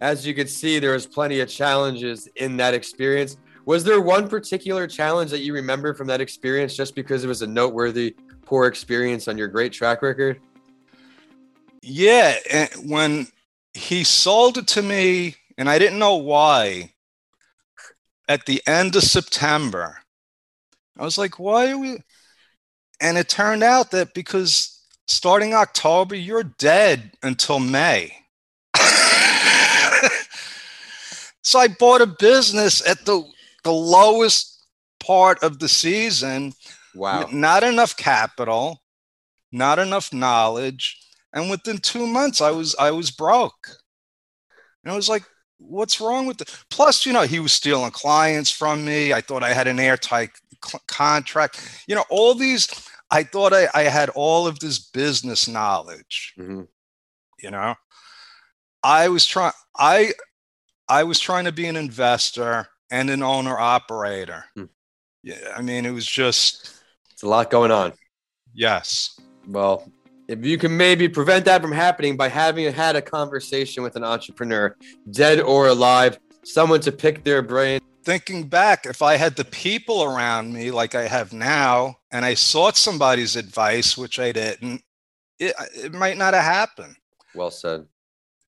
as 0.00 0.26
you 0.26 0.34
can 0.34 0.46
see, 0.46 0.78
there 0.78 0.92
was 0.92 1.06
plenty 1.06 1.40
of 1.40 1.48
challenges 1.48 2.28
in 2.36 2.56
that 2.58 2.74
experience. 2.74 3.36
Was 3.66 3.84
there 3.84 4.00
one 4.00 4.28
particular 4.28 4.86
challenge 4.86 5.30
that 5.30 5.40
you 5.40 5.52
remember 5.52 5.94
from 5.94 6.06
that 6.08 6.20
experience 6.20 6.74
just 6.74 6.94
because 6.94 7.24
it 7.24 7.28
was 7.28 7.42
a 7.42 7.46
noteworthy 7.46 8.16
poor 8.44 8.66
experience 8.66 9.28
on 9.28 9.38
your 9.38 9.48
great 9.48 9.72
track 9.72 10.02
record? 10.02 10.40
Yeah. 11.82 12.36
When 12.84 13.26
he 13.74 14.04
sold 14.04 14.58
it 14.58 14.66
to 14.68 14.82
me, 14.82 15.36
and 15.56 15.68
I 15.68 15.78
didn't 15.78 15.98
know 15.98 16.16
why, 16.16 16.92
at 18.28 18.46
the 18.46 18.62
end 18.66 18.96
of 18.96 19.02
September, 19.02 19.98
I 21.00 21.04
was 21.04 21.16
like, 21.16 21.38
why 21.38 21.70
are 21.70 21.78
we? 21.78 21.96
And 23.00 23.16
it 23.16 23.30
turned 23.30 23.62
out 23.62 23.90
that 23.92 24.12
because 24.12 24.78
starting 25.06 25.54
October, 25.54 26.14
you're 26.14 26.44
dead 26.44 27.12
until 27.22 27.58
May. 27.58 28.12
so 31.42 31.58
I 31.58 31.68
bought 31.68 32.02
a 32.02 32.06
business 32.06 32.86
at 32.86 33.06
the, 33.06 33.24
the 33.64 33.72
lowest 33.72 34.62
part 35.00 35.42
of 35.42 35.58
the 35.58 35.68
season. 35.68 36.52
Wow. 36.94 37.28
Not 37.32 37.62
enough 37.62 37.96
capital, 37.96 38.82
not 39.50 39.78
enough 39.78 40.12
knowledge. 40.12 40.98
And 41.32 41.48
within 41.48 41.78
two 41.78 42.06
months, 42.06 42.42
I 42.42 42.50
was 42.50 42.74
I 42.78 42.90
was 42.90 43.10
broke. 43.10 43.68
And 44.84 44.92
I 44.92 44.96
was 44.96 45.08
like, 45.08 45.22
what's 45.58 46.00
wrong 46.00 46.26
with 46.26 46.40
it? 46.40 46.64
Plus, 46.68 47.06
you 47.06 47.12
know, 47.12 47.22
he 47.22 47.38
was 47.38 47.52
stealing 47.52 47.92
clients 47.92 48.50
from 48.50 48.84
me. 48.84 49.12
I 49.12 49.20
thought 49.20 49.44
I 49.44 49.52
had 49.52 49.68
an 49.68 49.78
airtight 49.78 50.30
contract. 50.86 51.84
You 51.86 51.94
know, 51.94 52.04
all 52.10 52.34
these, 52.34 52.68
I 53.10 53.22
thought 53.22 53.52
I, 53.52 53.68
I 53.74 53.82
had 53.84 54.10
all 54.10 54.46
of 54.46 54.58
this 54.58 54.78
business 54.78 55.48
knowledge. 55.48 56.34
Mm-hmm. 56.38 56.62
You 57.42 57.50
know, 57.50 57.74
I 58.82 59.08
was 59.08 59.26
trying, 59.26 59.52
I, 59.76 60.12
I 60.88 61.04
was 61.04 61.18
trying 61.18 61.44
to 61.44 61.52
be 61.52 61.66
an 61.66 61.76
investor 61.76 62.68
and 62.90 63.08
an 63.10 63.22
owner 63.22 63.58
operator. 63.58 64.44
Mm. 64.58 64.68
Yeah. 65.22 65.54
I 65.56 65.62
mean, 65.62 65.86
it 65.86 65.92
was 65.92 66.06
just, 66.06 66.82
it's 67.12 67.22
a 67.22 67.28
lot 67.28 67.50
going 67.50 67.70
on. 67.70 67.92
Yes. 68.52 69.18
Well, 69.46 69.90
if 70.28 70.44
you 70.44 70.58
can 70.58 70.76
maybe 70.76 71.08
prevent 71.08 71.44
that 71.46 71.62
from 71.62 71.72
happening 71.72 72.16
by 72.16 72.28
having 72.28 72.72
had 72.72 72.96
a 72.96 73.02
conversation 73.02 73.82
with 73.82 73.96
an 73.96 74.04
entrepreneur, 74.04 74.76
dead 75.10 75.40
or 75.40 75.68
alive, 75.68 76.18
someone 76.44 76.80
to 76.80 76.92
pick 76.92 77.24
their 77.24 77.42
brain. 77.42 77.80
Thinking 78.02 78.48
back, 78.48 78.86
if 78.86 79.02
I 79.02 79.16
had 79.16 79.36
the 79.36 79.44
people 79.44 80.02
around 80.02 80.52
me 80.52 80.70
like 80.70 80.94
I 80.94 81.06
have 81.06 81.32
now, 81.32 81.98
and 82.10 82.24
I 82.24 82.34
sought 82.34 82.76
somebody's 82.76 83.36
advice, 83.36 83.96
which 83.96 84.18
I 84.18 84.32
didn't, 84.32 84.82
it, 85.38 85.54
it 85.74 85.92
might 85.92 86.16
not 86.16 86.34
have 86.34 86.44
happened. 86.44 86.96
Well 87.34 87.50
said. 87.50 87.86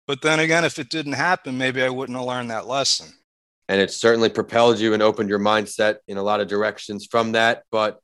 But 0.07 0.21
then 0.21 0.39
again, 0.39 0.65
if 0.65 0.79
it 0.79 0.89
didn't 0.89 1.13
happen, 1.13 1.57
maybe 1.57 1.83
I 1.83 1.89
wouldn't 1.89 2.17
have 2.17 2.27
learned 2.27 2.51
that 2.51 2.67
lesson. 2.67 3.13
And 3.67 3.79
it 3.79 3.91
certainly 3.91 4.29
propelled 4.29 4.79
you 4.79 4.93
and 4.93 5.03
opened 5.03 5.29
your 5.29 5.39
mindset 5.39 5.97
in 6.07 6.17
a 6.17 6.23
lot 6.23 6.41
of 6.41 6.47
directions 6.47 7.05
from 7.05 7.33
that. 7.33 7.63
But 7.71 7.99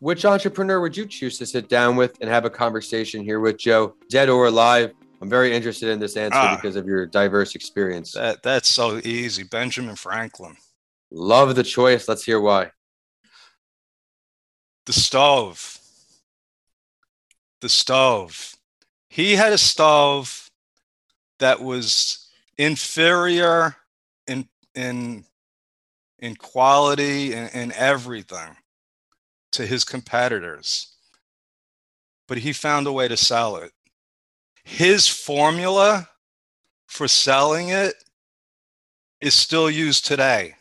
which 0.00 0.24
entrepreneur 0.24 0.80
would 0.80 0.96
you 0.96 1.06
choose 1.06 1.38
to 1.38 1.46
sit 1.46 1.68
down 1.68 1.96
with 1.96 2.16
and 2.20 2.28
have 2.28 2.44
a 2.44 2.50
conversation 2.50 3.22
here 3.22 3.38
with 3.38 3.58
Joe, 3.58 3.94
dead 4.10 4.28
or 4.28 4.46
alive? 4.46 4.92
I'm 5.20 5.30
very 5.30 5.54
interested 5.54 5.88
in 5.88 5.98
this 5.98 6.16
answer 6.16 6.38
ah, 6.38 6.56
because 6.56 6.76
of 6.76 6.86
your 6.86 7.06
diverse 7.06 7.54
experience. 7.54 8.12
That, 8.12 8.42
that's 8.42 8.68
so 8.68 9.00
easy. 9.04 9.44
Benjamin 9.44 9.96
Franklin. 9.96 10.56
Love 11.10 11.54
the 11.54 11.62
choice. 11.62 12.08
Let's 12.08 12.24
hear 12.24 12.40
why. 12.40 12.70
The 14.84 14.92
stove. 14.92 15.78
The 17.60 17.68
stove. 17.68 18.54
He 19.08 19.34
had 19.34 19.52
a 19.52 19.58
stove 19.58 20.50
that 21.38 21.60
was 21.60 22.28
inferior 22.58 23.76
in 24.26 24.48
in 24.74 25.24
in 26.18 26.36
quality 26.36 27.34
and 27.34 27.54
in 27.54 27.72
everything 27.72 28.56
to 29.52 29.66
his 29.66 29.84
competitors, 29.84 30.94
but 32.26 32.38
he 32.38 32.52
found 32.52 32.86
a 32.86 32.92
way 32.92 33.08
to 33.08 33.16
sell 33.16 33.56
it. 33.56 33.72
His 34.66 35.06
formula 35.06 36.08
for 36.88 37.06
selling 37.06 37.68
it 37.68 37.94
is 39.20 39.32
still 39.32 39.70
used 39.70 40.04
today 40.04 40.56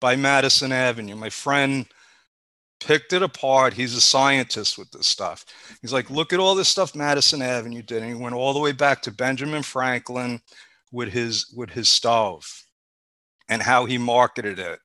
by 0.00 0.14
Madison 0.14 0.70
Avenue. 0.70 1.16
My 1.16 1.30
friend 1.30 1.86
picked 2.78 3.12
it 3.12 3.24
apart. 3.24 3.74
He's 3.74 3.94
a 3.94 4.00
scientist 4.00 4.78
with 4.78 4.92
this 4.92 5.08
stuff. 5.08 5.44
He's 5.82 5.92
like, 5.92 6.08
look 6.10 6.32
at 6.32 6.38
all 6.38 6.54
this 6.54 6.68
stuff 6.68 6.94
Madison 6.94 7.42
Avenue 7.42 7.82
did. 7.82 8.02
And 8.02 8.14
he 8.14 8.22
went 8.22 8.36
all 8.36 8.52
the 8.52 8.60
way 8.60 8.72
back 8.72 9.02
to 9.02 9.10
Benjamin 9.10 9.64
Franklin 9.64 10.40
with 10.92 11.08
his 11.08 11.52
with 11.54 11.70
his 11.70 11.88
stove 11.88 12.64
and 13.48 13.60
how 13.60 13.84
he 13.84 13.98
marketed 13.98 14.60
it. 14.60 14.78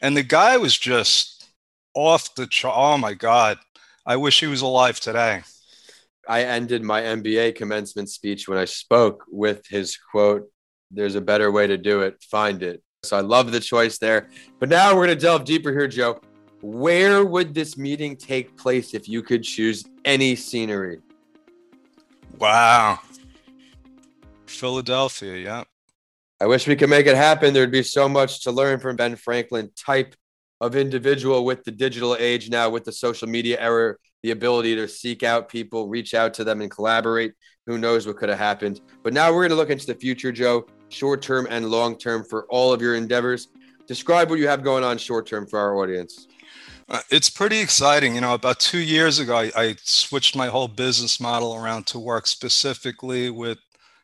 And 0.00 0.16
the 0.16 0.22
guy 0.22 0.56
was 0.58 0.78
just 0.78 1.50
off 1.92 2.36
the 2.36 2.46
chart. 2.46 2.76
Oh 2.78 2.96
my 2.98 3.14
God. 3.14 3.58
I 4.06 4.14
wish 4.14 4.38
he 4.38 4.46
was 4.46 4.62
alive 4.62 5.00
today. 5.00 5.42
I 6.28 6.44
ended 6.44 6.82
my 6.82 7.02
MBA 7.02 7.56
commencement 7.56 8.08
speech 8.08 8.48
when 8.48 8.58
I 8.58 8.64
spoke 8.64 9.24
with 9.28 9.66
his 9.68 9.96
quote, 9.96 10.48
There's 10.90 11.14
a 11.14 11.20
better 11.20 11.50
way 11.50 11.66
to 11.66 11.76
do 11.76 12.02
it. 12.02 12.22
Find 12.30 12.62
it. 12.62 12.82
So 13.04 13.16
I 13.16 13.20
love 13.20 13.50
the 13.50 13.60
choice 13.60 13.98
there. 13.98 14.28
But 14.60 14.68
now 14.68 14.94
we're 14.94 15.06
going 15.06 15.18
to 15.18 15.22
delve 15.22 15.44
deeper 15.44 15.72
here, 15.72 15.88
Joe. 15.88 16.20
Where 16.60 17.24
would 17.24 17.52
this 17.52 17.76
meeting 17.76 18.16
take 18.16 18.56
place 18.56 18.94
if 18.94 19.08
you 19.08 19.22
could 19.22 19.42
choose 19.42 19.84
any 20.04 20.36
scenery? 20.36 21.00
Wow. 22.38 23.00
Philadelphia, 24.46 25.36
yeah. 25.36 25.64
I 26.40 26.46
wish 26.46 26.66
we 26.68 26.76
could 26.76 26.90
make 26.90 27.06
it 27.06 27.16
happen. 27.16 27.52
There'd 27.52 27.72
be 27.72 27.82
so 27.82 28.08
much 28.08 28.44
to 28.44 28.52
learn 28.52 28.78
from 28.78 28.96
Ben 28.96 29.16
Franklin, 29.16 29.70
type 29.76 30.14
of 30.60 30.76
individual 30.76 31.44
with 31.44 31.64
the 31.64 31.72
digital 31.72 32.16
age 32.16 32.50
now, 32.50 32.70
with 32.70 32.84
the 32.84 32.92
social 32.92 33.28
media 33.28 33.60
era, 33.60 33.96
the 34.22 34.30
ability 34.30 34.74
to 34.76 34.88
seek 34.88 35.22
out 35.22 35.48
people, 35.48 35.88
reach 35.88 36.14
out 36.14 36.34
to 36.34 36.44
them, 36.44 36.60
and 36.60 36.70
collaborate. 36.70 37.34
Who 37.66 37.78
knows 37.78 38.06
what 38.06 38.16
could 38.16 38.28
have 38.28 38.38
happened? 38.38 38.80
But 39.02 39.12
now 39.12 39.30
we're 39.32 39.42
going 39.42 39.50
to 39.50 39.56
look 39.56 39.70
into 39.70 39.86
the 39.86 39.94
future, 39.94 40.32
Joe, 40.32 40.66
short 40.88 41.22
term 41.22 41.46
and 41.50 41.70
long 41.70 41.96
term 41.96 42.24
for 42.24 42.46
all 42.48 42.72
of 42.72 42.80
your 42.80 42.94
endeavors. 42.94 43.48
Describe 43.86 44.30
what 44.30 44.38
you 44.38 44.48
have 44.48 44.62
going 44.62 44.84
on 44.84 44.98
short 44.98 45.26
term 45.26 45.46
for 45.46 45.58
our 45.58 45.76
audience. 45.76 46.28
Uh, 46.88 47.00
it's 47.10 47.30
pretty 47.30 47.58
exciting. 47.58 48.14
You 48.14 48.20
know, 48.20 48.34
about 48.34 48.60
two 48.60 48.80
years 48.80 49.18
ago, 49.18 49.36
I, 49.36 49.50
I, 49.56 49.76
switched 49.82 50.36
my 50.36 50.48
whole 50.48 50.68
business 50.68 51.20
model 51.20 51.54
around 51.54 51.86
to 51.86 51.98
work 51.98 52.26
specifically 52.26 53.30
with 53.30 53.58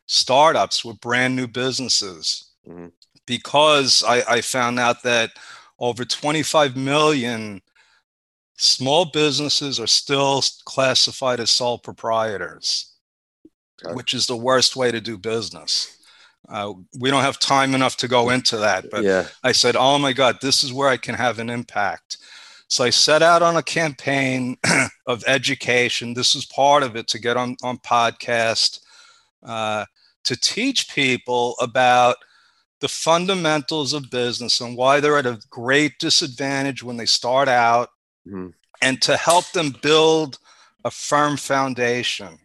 startups 0.05 0.83
with 0.83 0.99
brand 0.99 1.35
new 1.35 1.45
businesses 1.45 2.51
mm-hmm. 2.67 2.87
because 3.27 4.03
I, 4.07 4.23
I 4.27 4.41
found 4.41 4.79
out 4.79 5.03
that 5.03 5.31
over 5.77 6.03
25 6.03 6.75
million 6.75 7.61
small 8.59 9.05
businesses 9.05 9.79
are 9.79 9.87
still 9.87 10.43
classified 10.65 11.39
as 11.39 11.49
sole 11.49 11.77
proprietors, 11.77 12.93
okay. 13.83 13.95
which 13.95 14.13
is 14.13 14.27
the 14.27 14.35
worst 14.35 14.75
way 14.75 14.91
to 14.91 14.99
do 14.99 15.17
business. 15.17 15.97
Uh, 16.49 16.73
we 16.99 17.09
don't 17.09 17.23
have 17.23 17.39
time 17.39 17.73
enough 17.73 17.95
to 17.95 18.07
go 18.07 18.29
into 18.29 18.57
that, 18.57 18.85
but 18.91 19.03
yeah. 19.03 19.27
I 19.43 19.53
said, 19.53 19.77
oh 19.77 19.97
my 19.97 20.11
God, 20.11 20.39
this 20.41 20.63
is 20.63 20.73
where 20.73 20.89
I 20.89 20.97
can 20.97 21.15
have 21.15 21.39
an 21.39 21.49
impact. 21.49 22.17
So 22.67 22.83
I 22.83 22.89
set 22.89 23.21
out 23.21 23.41
on 23.41 23.55
a 23.55 23.63
campaign 23.63 24.57
of 25.07 25.23
education. 25.25 26.13
This 26.13 26.35
is 26.35 26.45
part 26.45 26.83
of 26.83 26.97
it 26.97 27.07
to 27.09 27.19
get 27.19 27.37
on, 27.37 27.55
on 27.63 27.77
podcast, 27.77 28.81
uh, 29.41 29.85
to 30.25 30.35
teach 30.35 30.93
people 30.93 31.55
about 31.61 32.17
the 32.81 32.89
fundamentals 32.89 33.93
of 33.93 34.11
business 34.11 34.59
and 34.59 34.75
why 34.75 34.99
they're 34.99 35.17
at 35.17 35.25
a 35.25 35.39
great 35.49 35.97
disadvantage 35.97 36.83
when 36.83 36.97
they 36.97 37.05
start 37.05 37.47
out 37.47 37.89
mm-hmm. 38.29 38.49
and 38.81 39.01
to 39.01 39.17
help 39.17 39.51
them 39.51 39.75
build 39.81 40.37
a 40.85 40.91
firm 40.91 41.37
foundation 41.37 42.37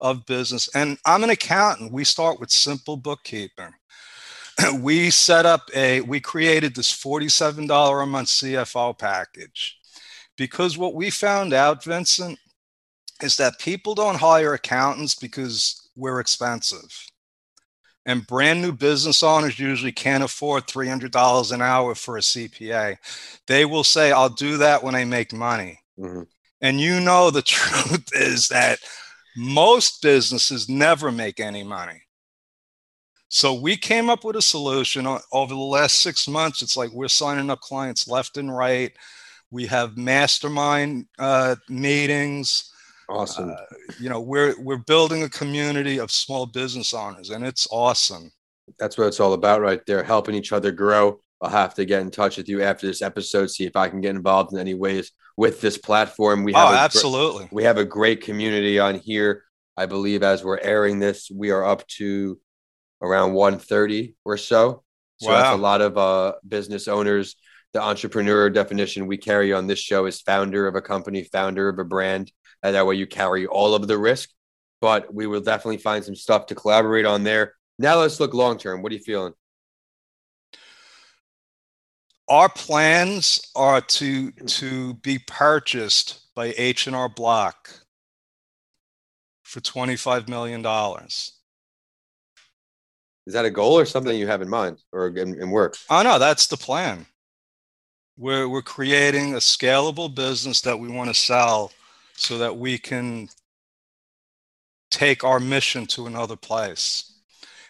of 0.00 0.26
business. 0.26 0.68
And 0.74 0.98
I'm 1.04 1.24
an 1.24 1.30
accountant. 1.30 1.92
We 1.92 2.04
start 2.04 2.38
with 2.38 2.50
simple 2.50 2.96
bookkeeping. 2.96 3.72
we 4.80 5.10
set 5.10 5.46
up 5.46 5.68
a, 5.74 6.00
we 6.02 6.20
created 6.20 6.74
this 6.74 6.92
$47 6.92 8.02
a 8.02 8.06
month 8.06 8.28
CFO 8.28 8.98
package 8.98 9.78
because 10.36 10.78
what 10.78 10.94
we 10.94 11.10
found 11.10 11.52
out, 11.52 11.84
Vincent, 11.84 12.38
is 13.22 13.36
that 13.36 13.58
people 13.58 13.94
don't 13.94 14.18
hire 14.18 14.54
accountants 14.54 15.14
because 15.14 15.90
we're 15.96 16.20
expensive. 16.20 17.06
And 18.08 18.26
brand 18.26 18.62
new 18.62 18.72
business 18.72 19.22
owners 19.22 19.58
usually 19.58 19.92
can't 19.92 20.24
afford 20.24 20.66
$300 20.66 21.52
an 21.52 21.60
hour 21.60 21.94
for 21.94 22.16
a 22.16 22.22
CPA. 22.22 22.96
They 23.46 23.66
will 23.66 23.84
say, 23.84 24.12
I'll 24.12 24.30
do 24.30 24.56
that 24.56 24.82
when 24.82 24.94
I 24.94 25.04
make 25.04 25.34
money. 25.34 25.80
Mm-hmm. 26.00 26.22
And 26.62 26.80
you 26.80 27.00
know, 27.00 27.30
the 27.30 27.42
truth 27.46 28.08
is 28.14 28.48
that 28.48 28.78
most 29.36 30.00
businesses 30.00 30.70
never 30.70 31.12
make 31.12 31.38
any 31.38 31.62
money. 31.62 32.00
So 33.28 33.52
we 33.52 33.76
came 33.76 34.08
up 34.08 34.24
with 34.24 34.36
a 34.36 34.42
solution 34.42 35.06
over 35.30 35.52
the 35.52 35.60
last 35.60 35.98
six 35.98 36.26
months. 36.26 36.62
It's 36.62 36.78
like 36.78 36.90
we're 36.92 37.08
signing 37.08 37.50
up 37.50 37.60
clients 37.60 38.08
left 38.08 38.38
and 38.38 38.56
right. 38.56 38.90
We 39.50 39.66
have 39.66 39.98
mastermind 39.98 41.08
uh, 41.18 41.56
meetings. 41.68 42.72
Awesome. 43.08 43.50
Uh, 43.50 43.56
you 43.98 44.08
know, 44.08 44.20
we're 44.20 44.54
we're 44.60 44.76
building 44.76 45.22
a 45.22 45.28
community 45.28 45.98
of 45.98 46.10
small 46.10 46.46
business 46.46 46.92
owners, 46.92 47.30
and 47.30 47.44
it's 47.44 47.66
awesome. 47.70 48.30
That's 48.78 48.98
what 48.98 49.06
it's 49.06 49.20
all 49.20 49.32
about, 49.32 49.60
right 49.60 49.80
there. 49.86 50.02
Helping 50.02 50.34
each 50.34 50.52
other 50.52 50.70
grow. 50.70 51.20
I'll 51.40 51.50
have 51.50 51.74
to 51.74 51.84
get 51.84 52.02
in 52.02 52.10
touch 52.10 52.36
with 52.36 52.48
you 52.48 52.62
after 52.62 52.86
this 52.86 53.00
episode, 53.00 53.50
see 53.50 53.64
if 53.64 53.76
I 53.76 53.88
can 53.88 54.00
get 54.00 54.16
involved 54.16 54.52
in 54.52 54.58
any 54.58 54.74
ways 54.74 55.12
with 55.36 55.60
this 55.60 55.78
platform. 55.78 56.42
We 56.42 56.52
have 56.52 56.72
oh, 56.72 56.74
absolutely. 56.74 57.46
Gr- 57.46 57.54
we 57.54 57.64
have 57.64 57.78
a 57.78 57.84
great 57.84 58.22
community 58.22 58.78
on 58.78 58.96
here. 58.96 59.44
I 59.76 59.86
believe 59.86 60.24
as 60.24 60.42
we're 60.42 60.58
airing 60.58 60.98
this, 60.98 61.30
we 61.30 61.50
are 61.50 61.64
up 61.64 61.86
to 61.98 62.40
around 63.00 63.34
130 63.34 64.16
or 64.24 64.36
so. 64.36 64.82
So 65.18 65.30
wow. 65.30 65.36
that's 65.36 65.54
a 65.54 65.62
lot 65.62 65.80
of 65.80 65.96
uh, 65.96 66.32
business 66.46 66.88
owners. 66.88 67.36
The 67.72 67.82
entrepreneur 67.82 68.50
definition 68.50 69.06
we 69.06 69.16
carry 69.16 69.52
on 69.52 69.66
this 69.68 69.78
show 69.78 70.06
is 70.06 70.20
founder 70.20 70.66
of 70.66 70.74
a 70.74 70.82
company, 70.82 71.22
founder 71.22 71.68
of 71.68 71.78
a 71.78 71.84
brand. 71.84 72.32
And 72.62 72.74
that 72.74 72.86
way 72.86 72.96
you 72.96 73.06
carry 73.06 73.46
all 73.46 73.74
of 73.74 73.86
the 73.86 73.98
risk. 73.98 74.30
But 74.80 75.12
we 75.12 75.26
will 75.26 75.40
definitely 75.40 75.78
find 75.78 76.04
some 76.04 76.14
stuff 76.14 76.46
to 76.46 76.54
collaborate 76.54 77.04
on 77.04 77.24
there. 77.24 77.54
Now 77.78 77.98
let's 78.00 78.20
look 78.20 78.34
long 78.34 78.58
term. 78.58 78.82
What 78.82 78.92
are 78.92 78.94
you 78.94 79.00
feeling? 79.00 79.34
Our 82.28 82.48
plans 82.48 83.40
are 83.56 83.80
to 83.80 84.28
hmm. 84.30 84.46
to 84.46 84.94
be 84.94 85.18
purchased 85.18 86.20
by 86.34 86.54
H 86.56 86.86
and 86.86 86.94
R 86.94 87.08
Block 87.08 87.70
for 89.44 89.60
twenty 89.60 89.96
five 89.96 90.28
million 90.28 90.62
dollars. 90.62 91.32
Is 93.26 93.34
that 93.34 93.44
a 93.44 93.50
goal 93.50 93.78
or 93.78 93.84
something 93.84 94.16
you 94.18 94.26
have 94.26 94.42
in 94.42 94.48
mind 94.48 94.78
or 94.92 95.08
in, 95.08 95.40
in 95.40 95.50
work? 95.50 95.76
Oh 95.90 96.02
no, 96.02 96.18
that's 96.18 96.46
the 96.46 96.56
plan. 96.56 97.06
We're 98.16 98.48
we're 98.48 98.62
creating 98.62 99.34
a 99.34 99.38
scalable 99.38 100.14
business 100.14 100.60
that 100.62 100.78
we 100.78 100.88
want 100.88 101.08
to 101.10 101.14
sell 101.14 101.72
so 102.18 102.38
that 102.38 102.56
we 102.56 102.78
can 102.78 103.28
take 104.90 105.24
our 105.24 105.38
mission 105.38 105.86
to 105.86 106.06
another 106.06 106.36
place. 106.36 107.12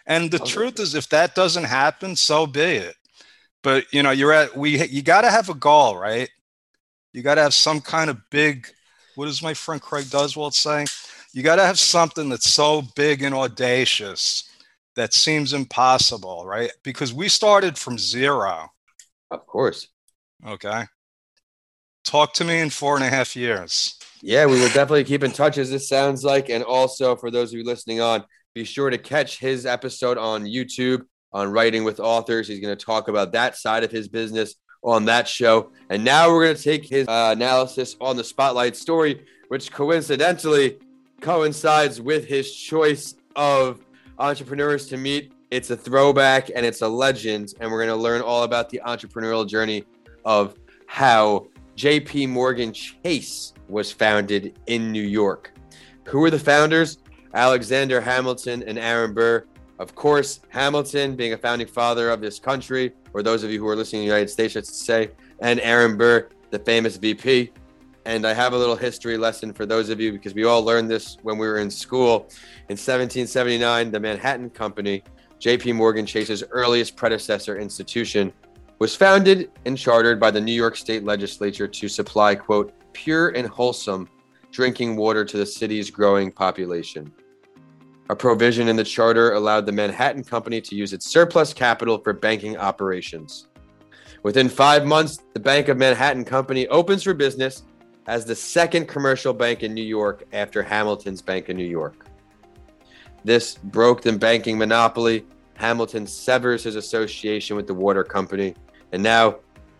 And 0.05 0.31
the 0.31 0.41
okay. 0.41 0.51
truth 0.51 0.79
is 0.79 0.95
if 0.95 1.09
that 1.09 1.35
doesn't 1.35 1.65
happen, 1.65 2.15
so 2.15 2.47
be 2.47 2.61
it. 2.61 2.95
But 3.61 3.85
you 3.93 4.01
know, 4.01 4.11
you're 4.11 4.33
at 4.33 4.55
we 4.57 4.83
you 4.87 5.01
got 5.01 5.21
to 5.21 5.29
have 5.29 5.49
a 5.49 5.53
goal, 5.53 5.97
right? 5.97 6.29
You 7.13 7.21
got 7.21 7.35
to 7.35 7.41
have 7.41 7.53
some 7.53 7.81
kind 7.81 8.09
of 8.09 8.17
big 8.29 8.67
what 9.15 9.27
is 9.27 9.43
my 9.43 9.53
friend 9.53 9.81
Craig 9.81 10.05
Duswalt 10.05 10.53
saying? 10.53 10.87
You 11.33 11.43
got 11.43 11.57
to 11.57 11.65
have 11.65 11.77
something 11.77 12.29
that's 12.29 12.49
so 12.49 12.83
big 12.95 13.21
and 13.21 13.35
audacious 13.35 14.49
that 14.95 15.13
seems 15.13 15.53
impossible, 15.53 16.45
right? 16.45 16.71
Because 16.83 17.13
we 17.13 17.29
started 17.29 17.77
from 17.77 17.97
zero. 17.97 18.71
Of 19.29 19.45
course. 19.45 19.89
Okay. 20.47 20.85
Talk 22.03 22.33
to 22.35 22.45
me 22.45 22.59
in 22.59 22.69
four 22.69 22.95
and 22.95 23.03
a 23.03 23.09
half 23.09 23.35
years. 23.35 23.98
Yeah, 24.21 24.45
we 24.45 24.59
will 24.59 24.67
definitely 24.67 25.05
keep 25.05 25.23
in 25.23 25.31
touch 25.31 25.57
as 25.57 25.69
this 25.69 25.87
sounds 25.87 26.23
like. 26.23 26.49
And 26.49 26.63
also 26.63 27.15
for 27.15 27.31
those 27.31 27.53
of 27.53 27.57
you 27.57 27.63
listening 27.63 28.01
on, 28.01 28.23
be 28.53 28.63
sure 28.63 28.89
to 28.89 28.97
catch 28.97 29.39
his 29.39 29.65
episode 29.65 30.17
on 30.17 30.43
YouTube 30.43 31.03
on 31.31 31.51
writing 31.51 31.83
with 31.83 31.99
authors. 31.99 32.47
He's 32.47 32.59
going 32.59 32.75
to 32.75 32.85
talk 32.85 33.07
about 33.07 33.31
that 33.33 33.55
side 33.55 33.83
of 33.83 33.91
his 33.91 34.07
business 34.07 34.55
on 34.83 35.05
that 35.05 35.27
show. 35.27 35.71
And 35.89 36.03
now 36.03 36.29
we're 36.29 36.45
going 36.45 36.55
to 36.55 36.63
take 36.63 36.85
his 36.85 37.07
uh, 37.07 37.33
analysis 37.35 37.95
on 38.01 38.17
the 38.17 38.23
spotlight 38.23 38.75
story, 38.75 39.25
which 39.49 39.71
coincidentally 39.71 40.79
coincides 41.21 42.01
with 42.01 42.25
his 42.25 42.53
choice 42.53 43.15
of 43.35 43.85
entrepreneurs 44.17 44.87
to 44.87 44.97
meet. 44.97 45.33
It's 45.51 45.69
a 45.69 45.77
throwback 45.77 46.49
and 46.53 46.65
it's 46.65 46.81
a 46.81 46.87
legend. 46.87 47.53
And 47.59 47.71
we're 47.71 47.85
going 47.85 47.97
to 47.97 48.01
learn 48.01 48.21
all 48.21 48.43
about 48.43 48.69
the 48.69 48.81
entrepreneurial 48.85 49.47
journey 49.47 49.85
of 50.25 50.55
how 50.87 51.47
JP 51.79 52.27
Morgan 52.27 52.73
Chase 52.73 53.53
was 53.69 53.89
founded 53.89 54.59
in 54.67 54.91
New 54.91 55.01
York. 55.01 55.53
Who 56.07 56.19
were 56.19 56.29
the 56.29 56.37
founders? 56.37 56.97
Alexander 57.33 58.01
Hamilton 58.01 58.63
and 58.67 58.77
Aaron 58.77 59.13
Burr. 59.13 59.45
Of 59.79 59.95
course, 59.95 60.41
Hamilton 60.49 61.15
being 61.15 61.31
a 61.31 61.37
founding 61.37 61.67
father 61.67 62.09
of 62.09 62.19
this 62.19 62.37
country, 62.37 62.91
or 63.13 63.23
those 63.23 63.43
of 63.43 63.49
you 63.49 63.59
who 63.59 63.67
are 63.69 63.77
listening 63.77 64.01
in 64.01 64.09
the 64.09 64.13
United 64.13 64.29
States, 64.29 64.55
let's 64.55 64.75
say, 64.75 65.11
and 65.39 65.61
Aaron 65.61 65.95
Burr, 65.95 66.27
the 66.49 66.59
famous 66.59 66.97
VP. 66.97 67.53
And 68.03 68.27
I 68.27 68.33
have 68.33 68.51
a 68.51 68.57
little 68.57 68.75
history 68.75 69.17
lesson 69.17 69.53
for 69.53 69.65
those 69.65 69.89
of 69.89 70.01
you 70.01 70.11
because 70.11 70.33
we 70.33 70.43
all 70.43 70.61
learned 70.61 70.91
this 70.91 71.17
when 71.21 71.37
we 71.37 71.47
were 71.47 71.59
in 71.59 71.71
school. 71.71 72.27
In 72.67 72.75
1779, 72.75 73.89
the 73.89 73.99
Manhattan 74.01 74.49
Company, 74.49 75.01
JP 75.39 75.75
Morgan 75.75 76.05
Chase's 76.05 76.43
earliest 76.51 76.97
predecessor 76.97 77.57
institution, 77.57 78.33
was 78.79 78.95
founded 78.95 79.51
and 79.65 79.77
chartered 79.77 80.19
by 80.19 80.31
the 80.31 80.41
New 80.41 80.53
York 80.53 80.75
State 80.75 81.03
Legislature 81.03 81.67
to 81.67 81.89
supply, 81.89 82.33
quote, 82.33 82.73
pure 82.93 83.29
and 83.29 83.47
wholesome 83.47 84.09
drinking 84.51 84.95
water 84.95 85.23
to 85.23 85.37
the 85.37 85.45
city's 85.45 85.91
growing 85.91 86.31
population. 86.31 87.11
A 88.09 88.15
provision 88.15 88.69
in 88.69 88.75
the 88.75 88.83
charter 88.83 89.33
allowed 89.33 89.65
the 89.65 89.71
Manhattan 89.71 90.23
Company 90.23 90.59
to 90.61 90.75
use 90.75 90.93
its 90.93 91.05
surplus 91.05 91.53
capital 91.53 91.99
for 91.99 92.13
banking 92.13 92.57
operations. 92.57 93.47
Within 94.23 94.49
five 94.49 94.85
months, 94.85 95.19
the 95.33 95.39
Bank 95.39 95.67
of 95.67 95.77
Manhattan 95.77 96.25
Company 96.25 96.67
opens 96.69 97.03
for 97.03 97.13
business 97.13 97.63
as 98.07 98.25
the 98.25 98.35
second 98.35 98.87
commercial 98.87 99.33
bank 99.33 99.61
in 99.61 99.73
New 99.73 99.83
York 99.83 100.23
after 100.33 100.63
Hamilton's 100.63 101.21
Bank 101.21 101.49
of 101.49 101.57
New 101.57 101.67
York. 101.67 102.07
This 103.23 103.55
broke 103.55 104.01
the 104.01 104.13
banking 104.13 104.57
monopoly. 104.57 105.25
Hamilton 105.53 106.07
severs 106.07 106.63
his 106.63 106.75
association 106.75 107.55
with 107.55 107.67
the 107.67 107.73
water 107.73 108.03
company. 108.03 108.55
And 108.91 109.03
now, 109.03 109.39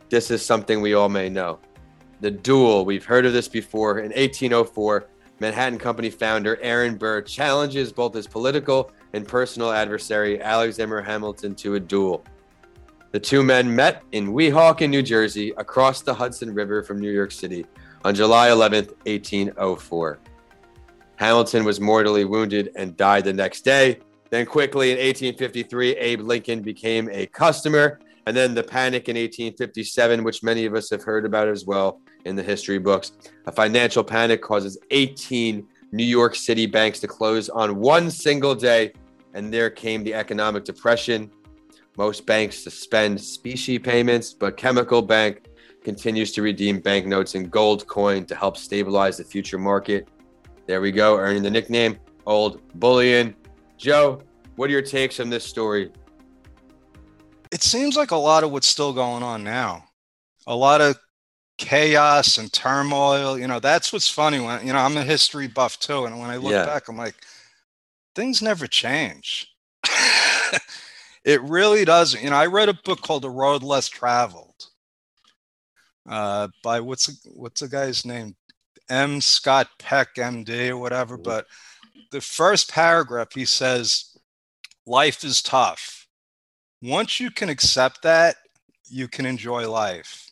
this 0.10 0.32
is 0.32 0.46
something 0.46 0.82
we 0.82 0.94
all 0.94 1.10
may 1.10 1.30
know. 1.30 1.60
The 2.22 2.32
duel, 2.32 2.86
we've 2.86 3.06
heard 3.06 3.26
of 3.26 3.34
this 3.34 3.48
before. 3.48 4.00
In 4.00 4.12
1804, 4.12 5.08
Manhattan 5.40 5.80
Company 5.80 6.10
founder 6.10 6.60
Aaron 6.62 6.98
Burr 6.98 7.22
challenges 7.22 7.94
both 7.94 8.14
his 8.14 8.28
political 8.28 8.92
and 9.14 9.28
personal 9.28 9.72
adversary, 9.72 10.42
Alexander 10.42 11.02
Hamilton, 11.02 11.56
to 11.56 11.76
a 11.76 11.80
duel. 11.80 12.26
The 13.12 13.20
two 13.20 13.42
men 13.42 13.74
met 13.74 14.04
in 14.12 14.34
Weehawken, 14.34 14.90
New 14.90 15.02
Jersey, 15.02 15.54
across 15.58 16.02
the 16.02 16.14
Hudson 16.14 16.54
River 16.54 16.84
from 16.84 17.00
New 17.00 17.12
York 17.12 17.32
City, 17.32 17.66
on 18.06 18.14
July 18.14 18.52
11, 18.52 18.86
1804. 19.06 20.20
Hamilton 21.16 21.66
was 21.66 21.82
mortally 21.82 22.24
wounded 22.26 22.72
and 22.76 22.96
died 22.96 23.24
the 23.24 23.34
next 23.34 23.62
day. 23.62 24.00
Then, 24.30 24.46
quickly 24.46 24.92
in 24.92 24.98
1853, 24.98 25.98
Abe 25.98 26.22
Lincoln 26.22 26.62
became 26.62 27.10
a 27.12 27.26
customer. 27.28 28.00
And 28.30 28.38
then 28.38 28.54
the 28.54 28.62
panic 28.62 29.10
in 29.10 29.16
1857, 29.16 30.24
which 30.24 30.44
many 30.44 30.68
of 30.68 30.76
us 30.76 30.92
have 30.92 31.02
heard 31.02 31.26
about 31.26 31.48
as 31.48 31.66
well 31.66 32.00
in 32.26 32.36
the 32.36 32.44
history 32.44 32.78
books. 32.78 33.14
A 33.48 33.52
financial 33.52 34.04
panic 34.04 34.40
causes 34.40 34.78
18 34.92 35.68
New 35.92 36.04
York 36.04 36.36
City 36.36 36.68
banks 36.68 37.00
to 37.00 37.08
close 37.08 37.50
on 37.50 37.78
one 37.78 38.12
single 38.12 38.54
day. 38.54 38.94
And 39.34 39.52
there 39.52 39.72
came 39.72 40.04
the 40.04 40.14
economic 40.14 40.64
depression. 40.64 41.32
Most 41.98 42.28
banks 42.28 42.64
suspend 42.64 43.20
specie 43.20 43.80
payments, 43.80 44.32
but 44.32 44.58
Chemical 44.58 45.02
Bank 45.02 45.48
continues 45.84 46.32
to 46.34 46.44
redeem 46.44 46.82
banknotes 46.82 47.34
and 47.34 47.50
gold 47.50 47.88
coin 47.88 48.26
to 48.26 48.36
help 48.36 48.58
stabilize 48.58 49.18
the 49.18 49.24
future 49.24 49.58
market. 49.58 50.08
There 50.68 50.82
we 50.82 50.92
go, 50.92 51.18
earning 51.18 51.42
the 51.42 51.50
nickname 51.50 51.98
Old 52.28 52.62
Bullion. 52.76 53.34
Joe, 53.80 54.22
what 54.56 54.70
are 54.70 54.74
your 54.74 54.84
takes 54.84 55.20
on 55.20 55.32
this 55.32 55.46
story? 55.46 55.92
It 57.52 57.64
seems 57.64 57.96
like 57.98 58.12
a 58.12 58.16
lot 58.16 58.44
of 58.44 58.52
what's 58.52 58.68
still 58.68 58.94
going 58.94 59.24
on 59.24 59.44
now. 59.44 59.86
A 60.48 60.56
lot 60.56 60.82
of 60.82 60.98
chaos 61.58 62.38
and 62.38 62.52
turmoil. 62.52 63.38
You 63.38 63.48
know, 63.48 63.60
that's 63.60 63.92
what's 63.92 64.10
funny 64.10 64.40
when, 64.40 64.66
you 64.66 64.74
know, 64.74 64.80
I'm 64.80 64.98
a 64.98 65.04
history 65.04 65.48
buff 65.48 65.80
too. 65.80 66.06
And 66.06 66.20
when 66.20 66.30
I 66.30 66.38
look 66.38 66.52
yeah. 66.52 66.66
back, 66.66 66.88
I'm 66.88 66.98
like, 66.98 67.16
things 68.16 68.42
never 68.42 68.68
change. 68.68 69.54
it 71.24 71.42
really 71.42 71.86
doesn't. 71.86 72.24
You 72.24 72.30
know, 72.30 72.36
I 72.36 72.46
read 72.48 72.70
a 72.70 72.80
book 72.86 73.02
called 73.02 73.24
The 73.24 73.30
Road 73.30 73.64
Less 73.64 73.90
Traveled 73.90 74.66
uh, 76.10 76.48
by 76.64 76.80
what's 76.80 77.26
what's 77.34 77.62
the 77.62 77.68
guy's 77.68 78.06
name? 78.06 78.36
M. 78.90 79.22
Scott 79.22 79.68
Peck, 79.78 80.16
MD, 80.16 80.70
or 80.70 80.78
whatever. 80.78 81.16
Mm-hmm. 81.16 81.24
But 81.24 81.46
the 82.12 82.22
first 82.22 82.72
paragraph, 82.72 83.30
he 83.34 83.46
says, 83.46 84.18
"Life 84.86 85.24
is 85.24 85.42
tough. 85.42 85.99
Once 86.82 87.20
you 87.20 87.30
can 87.32 87.50
accept 87.50 88.02
that, 88.04 88.36
you 88.90 89.08
can 89.08 89.26
enjoy 89.26 89.70
life." 89.70 90.26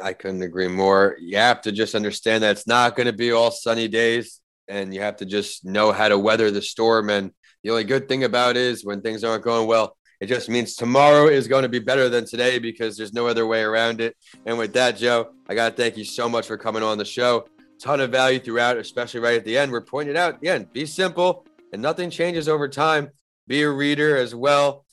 I 0.00 0.12
couldn't 0.12 0.42
agree 0.42 0.68
more. 0.68 1.16
You 1.20 1.38
have 1.38 1.60
to 1.62 1.72
just 1.72 1.94
understand 1.94 2.44
that 2.44 2.52
it's 2.52 2.66
not 2.66 2.94
going 2.94 3.08
to 3.08 3.12
be 3.12 3.32
all 3.32 3.50
sunny 3.50 3.88
days, 3.88 4.40
and 4.68 4.94
you 4.94 5.00
have 5.00 5.16
to 5.16 5.26
just 5.26 5.64
know 5.64 5.90
how 5.90 6.08
to 6.08 6.18
weather 6.18 6.50
the 6.50 6.62
storm. 6.62 7.10
And 7.10 7.32
The 7.62 7.70
only 7.70 7.84
good 7.84 8.08
thing 8.08 8.24
about 8.24 8.56
it 8.56 8.62
is 8.62 8.84
when 8.84 9.00
things 9.00 9.24
aren't 9.24 9.42
going 9.42 9.66
well, 9.66 9.96
it 10.20 10.26
just 10.26 10.48
means 10.48 10.74
tomorrow 10.74 11.26
is 11.26 11.48
going 11.48 11.62
to 11.62 11.68
be 11.68 11.78
better 11.78 12.08
than 12.08 12.24
today 12.24 12.58
because 12.58 12.96
there's 12.96 13.12
no 13.12 13.26
other 13.26 13.46
way 13.46 13.62
around 13.62 14.00
it. 14.00 14.16
And 14.46 14.58
with 14.58 14.72
that, 14.74 14.96
Joe, 14.96 15.32
I 15.48 15.54
got 15.54 15.70
to 15.70 15.82
thank 15.82 15.96
you 15.96 16.04
so 16.04 16.28
much 16.28 16.46
for 16.46 16.56
coming 16.56 16.82
on 16.82 16.98
the 16.98 17.04
show. 17.04 17.46
Ton 17.80 18.00
of 18.00 18.10
value 18.10 18.40
throughout, 18.40 18.76
especially 18.76 19.20
right 19.20 19.36
at 19.36 19.44
the 19.44 19.56
end. 19.56 19.70
We're 19.70 19.80
pointing 19.80 20.16
out 20.16 20.36
again, 20.36 20.68
be 20.72 20.86
simple 20.86 21.46
and 21.72 21.80
nothing 21.80 22.10
changes 22.10 22.48
over 22.48 22.68
time. 22.68 23.10
Be 23.46 23.62
a 23.62 23.70
reader 23.70 24.16
as 24.16 24.34
well. 24.34 24.84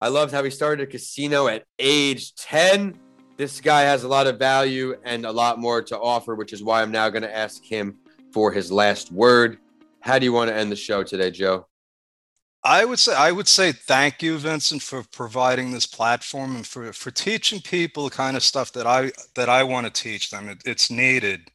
I 0.00 0.08
loved 0.08 0.32
how 0.32 0.44
he 0.44 0.50
started 0.50 0.88
a 0.88 0.90
casino 0.90 1.48
at 1.48 1.64
age 1.78 2.34
10. 2.36 2.96
This 3.36 3.60
guy 3.60 3.82
has 3.82 4.04
a 4.04 4.08
lot 4.08 4.28
of 4.28 4.38
value 4.38 4.96
and 5.04 5.26
a 5.26 5.32
lot 5.32 5.58
more 5.58 5.82
to 5.82 5.98
offer, 5.98 6.34
which 6.34 6.52
is 6.52 6.62
why 6.62 6.82
I'm 6.82 6.92
now 6.92 7.08
going 7.08 7.22
to 7.22 7.36
ask 7.36 7.64
him 7.64 7.98
for 8.32 8.52
his 8.52 8.70
last 8.70 9.10
word. 9.10 9.58
How 10.00 10.18
do 10.18 10.24
you 10.24 10.32
want 10.32 10.50
to 10.50 10.56
end 10.56 10.70
the 10.70 10.76
show 10.76 11.02
today, 11.02 11.30
Joe? 11.30 11.66
I 12.64 12.84
would 12.84 12.98
say 12.98 13.14
I 13.14 13.30
would 13.30 13.48
say 13.48 13.72
thank 13.72 14.22
you, 14.22 14.36
Vincent, 14.36 14.82
for 14.82 15.04
providing 15.12 15.70
this 15.70 15.86
platform 15.86 16.56
and 16.56 16.66
for 16.66 16.92
for 16.92 17.10
teaching 17.10 17.60
people 17.60 18.04
the 18.04 18.14
kind 18.14 18.36
of 18.36 18.42
stuff 18.42 18.72
that 18.72 18.86
I 18.86 19.12
that 19.36 19.48
I 19.48 19.62
want 19.62 19.86
to 19.86 20.02
teach 20.02 20.30
them. 20.30 20.48
It, 20.48 20.62
it's 20.64 20.90
needed, 20.90 21.50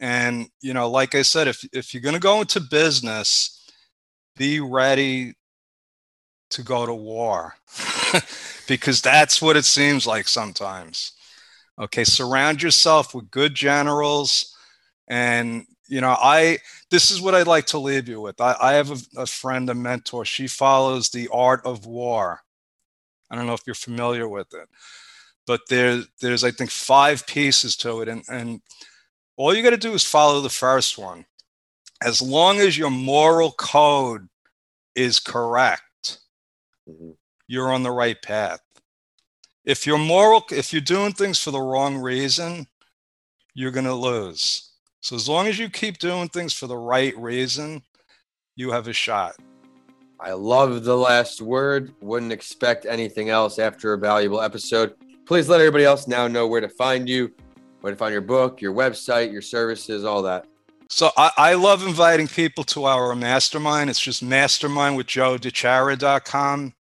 and 0.00 0.48
you 0.60 0.74
know, 0.74 0.90
like 0.90 1.14
I 1.14 1.22
said, 1.22 1.48
if 1.48 1.66
if 1.72 1.94
you're 1.94 2.02
going 2.02 2.14
to 2.14 2.20
go 2.20 2.42
into 2.42 2.60
business, 2.60 3.72
be 4.36 4.60
ready 4.60 5.34
to 6.50 6.62
go 6.62 6.86
to 6.86 6.94
war, 6.94 7.54
because 8.68 9.02
that's 9.02 9.42
what 9.42 9.56
it 9.56 9.64
seems 9.64 10.06
like 10.06 10.28
sometimes. 10.28 11.12
Okay, 11.78 12.04
surround 12.04 12.62
yourself 12.62 13.14
with 13.14 13.30
good 13.30 13.54
generals, 13.54 14.56
and 15.08 15.66
you 15.88 16.00
know, 16.00 16.16
I 16.18 16.58
this 16.90 17.10
is 17.10 17.20
what 17.20 17.34
I'd 17.34 17.46
like 17.46 17.66
to 17.66 17.78
leave 17.78 18.08
you 18.08 18.20
with. 18.20 18.40
I, 18.40 18.56
I 18.60 18.72
have 18.74 18.90
a, 18.90 19.22
a, 19.22 19.26
friend, 19.26 19.68
a 19.70 19.74
mentor. 19.74 20.24
She 20.24 20.46
follows 20.46 21.08
the 21.08 21.28
art 21.32 21.64
of 21.64 21.86
war. 21.86 22.40
I 23.30 23.36
don't 23.36 23.46
know 23.46 23.54
if 23.54 23.62
you're 23.66 23.74
familiar 23.74 24.28
with 24.28 24.52
it, 24.54 24.68
but 25.46 25.60
there, 25.68 26.02
there's 26.20 26.44
I 26.44 26.50
think 26.50 26.70
five 26.70 27.26
pieces 27.26 27.76
to 27.78 28.00
it, 28.02 28.08
and 28.08 28.22
and 28.28 28.60
all 29.36 29.54
you 29.54 29.62
got 29.62 29.70
to 29.70 29.76
do 29.76 29.94
is 29.94 30.04
follow 30.04 30.40
the 30.40 30.50
first 30.50 30.98
one. 30.98 31.24
As 32.02 32.20
long 32.20 32.58
as 32.58 32.76
your 32.76 32.90
moral 32.90 33.52
code 33.52 34.28
is 34.94 35.18
correct, 35.18 35.82
mm-hmm. 36.88 37.10
you're 37.46 37.72
on 37.72 37.82
the 37.82 37.90
right 37.90 38.20
path. 38.22 38.60
If 39.64 39.86
you're 39.86 39.98
moral, 39.98 40.44
if 40.50 40.72
you're 40.72 40.80
doing 40.80 41.12
things 41.12 41.42
for 41.42 41.50
the 41.50 41.60
wrong 41.60 41.98
reason, 41.98 42.66
you're 43.54 43.70
going 43.70 43.86
to 43.86 43.94
lose 43.94 44.68
so 45.00 45.16
as 45.16 45.28
long 45.28 45.46
as 45.46 45.58
you 45.58 45.68
keep 45.70 45.98
doing 45.98 46.28
things 46.28 46.52
for 46.52 46.66
the 46.66 46.76
right 46.76 47.16
reason, 47.16 47.80
you 48.56 48.72
have 48.72 48.88
a 48.88 48.92
shot. 48.92 49.36
I 50.20 50.32
love 50.32 50.82
the 50.84 50.96
last 50.96 51.40
word. 51.40 51.94
Wouldn't 52.00 52.32
expect 52.32 52.84
anything 52.84 53.30
else 53.30 53.60
after 53.60 53.92
a 53.92 53.98
valuable 53.98 54.40
episode. 54.40 54.94
Please 55.26 55.48
let 55.48 55.60
everybody 55.60 55.84
else 55.84 56.08
now 56.08 56.26
know 56.26 56.48
where 56.48 56.60
to 56.60 56.68
find 56.68 57.08
you, 57.08 57.32
where 57.80 57.92
to 57.92 57.96
find 57.96 58.12
your 58.12 58.22
book, 58.22 58.60
your 58.60 58.74
website, 58.74 59.30
your 59.30 59.42
services, 59.42 60.04
all 60.04 60.22
that. 60.22 60.46
So 60.90 61.10
I, 61.16 61.30
I 61.36 61.54
love 61.54 61.86
inviting 61.86 62.26
people 62.26 62.64
to 62.64 62.86
our 62.86 63.14
mastermind. 63.14 63.90
It's 63.90 64.00
just 64.00 64.24
mastermindwithjoedichiara.com. 64.24 66.74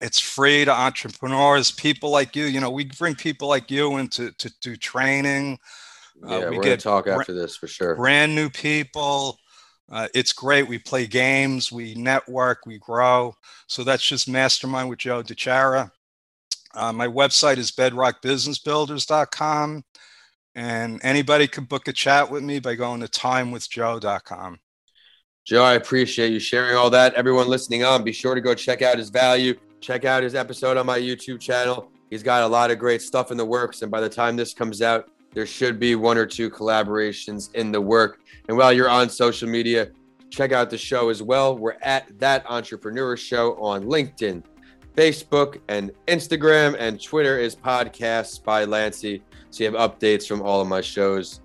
It's 0.00 0.20
free 0.20 0.64
to 0.64 0.72
entrepreneurs, 0.72 1.70
people 1.70 2.10
like 2.10 2.36
you. 2.36 2.44
You 2.44 2.60
know, 2.60 2.70
we 2.70 2.84
bring 2.84 3.14
people 3.14 3.48
like 3.48 3.70
you 3.70 3.96
into 3.96 4.32
to 4.32 4.52
do 4.60 4.76
training. 4.76 5.58
Uh, 6.22 6.40
yeah, 6.40 6.50
we 6.50 6.58
get 6.58 6.80
talk 6.80 7.06
after 7.06 7.32
this 7.32 7.56
for 7.56 7.66
sure. 7.66 7.96
Brand 7.96 8.34
new 8.34 8.50
people. 8.50 9.38
Uh, 9.90 10.08
it's 10.14 10.32
great. 10.32 10.66
We 10.66 10.78
play 10.78 11.06
games, 11.06 11.70
we 11.70 11.94
network, 11.94 12.64
we 12.66 12.78
grow. 12.78 13.34
So 13.66 13.84
that's 13.84 14.06
just 14.06 14.28
Mastermind 14.28 14.88
with 14.88 14.98
Joe 14.98 15.22
DiChiara. 15.22 15.90
Uh, 16.74 16.92
my 16.92 17.06
website 17.06 17.58
is 17.58 17.70
bedrockbusinessbuilders.com. 17.70 19.84
And 20.56 21.00
anybody 21.02 21.48
can 21.48 21.64
book 21.64 21.88
a 21.88 21.92
chat 21.92 22.30
with 22.30 22.44
me 22.44 22.60
by 22.60 22.76
going 22.76 23.00
to 23.00 23.08
timewithjoe.com. 23.08 24.60
Joe, 25.44 25.64
I 25.64 25.74
appreciate 25.74 26.32
you 26.32 26.38
sharing 26.38 26.76
all 26.76 26.90
that. 26.90 27.14
Everyone 27.14 27.48
listening 27.48 27.82
on, 27.84 28.04
be 28.04 28.12
sure 28.12 28.34
to 28.34 28.40
go 28.40 28.54
check 28.54 28.80
out 28.80 28.96
his 28.96 29.10
value. 29.10 29.54
Check 29.84 30.06
out 30.06 30.22
his 30.22 30.34
episode 30.34 30.78
on 30.78 30.86
my 30.86 30.98
YouTube 30.98 31.38
channel. 31.38 31.90
He's 32.08 32.22
got 32.22 32.42
a 32.42 32.46
lot 32.46 32.70
of 32.70 32.78
great 32.78 33.02
stuff 33.02 33.30
in 33.30 33.36
the 33.36 33.44
works. 33.44 33.82
And 33.82 33.90
by 33.90 34.00
the 34.00 34.08
time 34.08 34.34
this 34.34 34.54
comes 34.54 34.80
out, 34.80 35.10
there 35.34 35.44
should 35.44 35.78
be 35.78 35.94
one 35.94 36.16
or 36.16 36.24
two 36.24 36.48
collaborations 36.48 37.54
in 37.54 37.70
the 37.70 37.82
work. 37.82 38.20
And 38.48 38.56
while 38.56 38.72
you're 38.72 38.88
on 38.88 39.10
social 39.10 39.46
media, 39.46 39.90
check 40.30 40.52
out 40.52 40.70
the 40.70 40.78
show 40.78 41.10
as 41.10 41.22
well. 41.22 41.58
We're 41.58 41.76
at 41.82 42.18
That 42.18 42.46
Entrepreneur 42.48 43.14
Show 43.14 43.56
on 43.56 43.84
LinkedIn, 43.84 44.42
Facebook, 44.96 45.60
and 45.68 45.90
Instagram, 46.08 46.76
and 46.78 46.98
Twitter 46.98 47.38
is 47.38 47.54
Podcasts 47.54 48.42
by 48.42 48.64
Lancey. 48.64 49.22
So 49.50 49.64
you 49.64 49.70
have 49.70 49.90
updates 49.90 50.26
from 50.26 50.40
all 50.40 50.62
of 50.62 50.66
my 50.66 50.80
shows. 50.80 51.42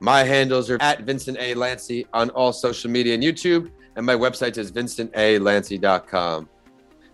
My 0.00 0.24
handles 0.24 0.70
are 0.70 0.78
at 0.80 1.02
Vincent 1.02 1.36
A. 1.38 1.52
Lancey 1.52 2.06
on 2.14 2.30
all 2.30 2.54
social 2.54 2.90
media 2.90 3.12
and 3.12 3.22
YouTube, 3.22 3.70
and 3.96 4.06
my 4.06 4.14
website 4.14 4.56
is 4.56 4.72
vincentalancey.com. 4.72 6.48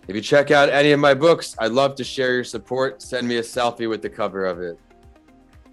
If 0.07 0.15
you 0.15 0.21
check 0.21 0.51
out 0.51 0.69
any 0.69 0.91
of 0.91 0.99
my 0.99 1.13
books, 1.13 1.55
I'd 1.59 1.71
love 1.71 1.95
to 1.95 2.03
share 2.03 2.33
your 2.35 2.43
support. 2.43 3.01
Send 3.01 3.27
me 3.27 3.37
a 3.37 3.41
selfie 3.41 3.89
with 3.89 4.01
the 4.01 4.09
cover 4.09 4.45
of 4.45 4.61
it. 4.61 4.79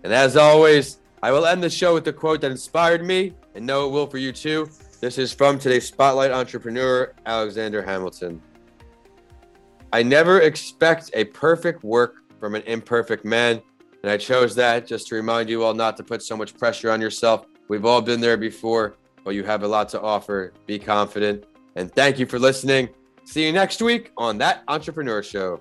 And 0.04 0.12
as 0.12 0.36
always, 0.36 0.98
I 1.22 1.30
will 1.30 1.46
end 1.46 1.62
the 1.62 1.70
show 1.70 1.94
with 1.94 2.04
the 2.04 2.12
quote 2.12 2.40
that 2.40 2.50
inspired 2.50 3.04
me 3.04 3.34
and 3.54 3.66
know 3.66 3.86
it 3.86 3.90
will 3.90 4.06
for 4.06 4.18
you 4.18 4.32
too. 4.32 4.70
This 5.00 5.18
is 5.18 5.32
from 5.34 5.58
today's 5.58 5.86
Spotlight 5.86 6.30
entrepreneur, 6.30 7.12
Alexander 7.26 7.82
Hamilton. 7.82 8.40
I 9.92 10.02
never 10.02 10.40
expect 10.40 11.10
a 11.12 11.24
perfect 11.24 11.84
work 11.84 12.22
from 12.40 12.54
an 12.54 12.62
imperfect 12.62 13.24
man. 13.24 13.60
And 14.02 14.10
I 14.10 14.16
chose 14.16 14.54
that 14.54 14.86
just 14.86 15.06
to 15.08 15.14
remind 15.14 15.50
you 15.50 15.62
all 15.62 15.74
not 15.74 15.96
to 15.98 16.02
put 16.02 16.22
so 16.22 16.36
much 16.36 16.56
pressure 16.56 16.90
on 16.90 17.00
yourself. 17.00 17.46
We've 17.68 17.84
all 17.84 18.00
been 18.00 18.20
there 18.20 18.36
before, 18.36 18.96
but 19.22 19.34
you 19.34 19.44
have 19.44 19.62
a 19.62 19.68
lot 19.68 19.88
to 19.90 20.00
offer. 20.00 20.52
Be 20.66 20.78
confident. 20.78 21.44
And 21.76 21.92
thank 21.94 22.18
you 22.18 22.26
for 22.26 22.38
listening. 22.38 22.88
See 23.24 23.46
you 23.46 23.52
next 23.52 23.80
week 23.80 24.10
on 24.16 24.38
That 24.38 24.62
Entrepreneur 24.68 25.22
Show. 25.22 25.60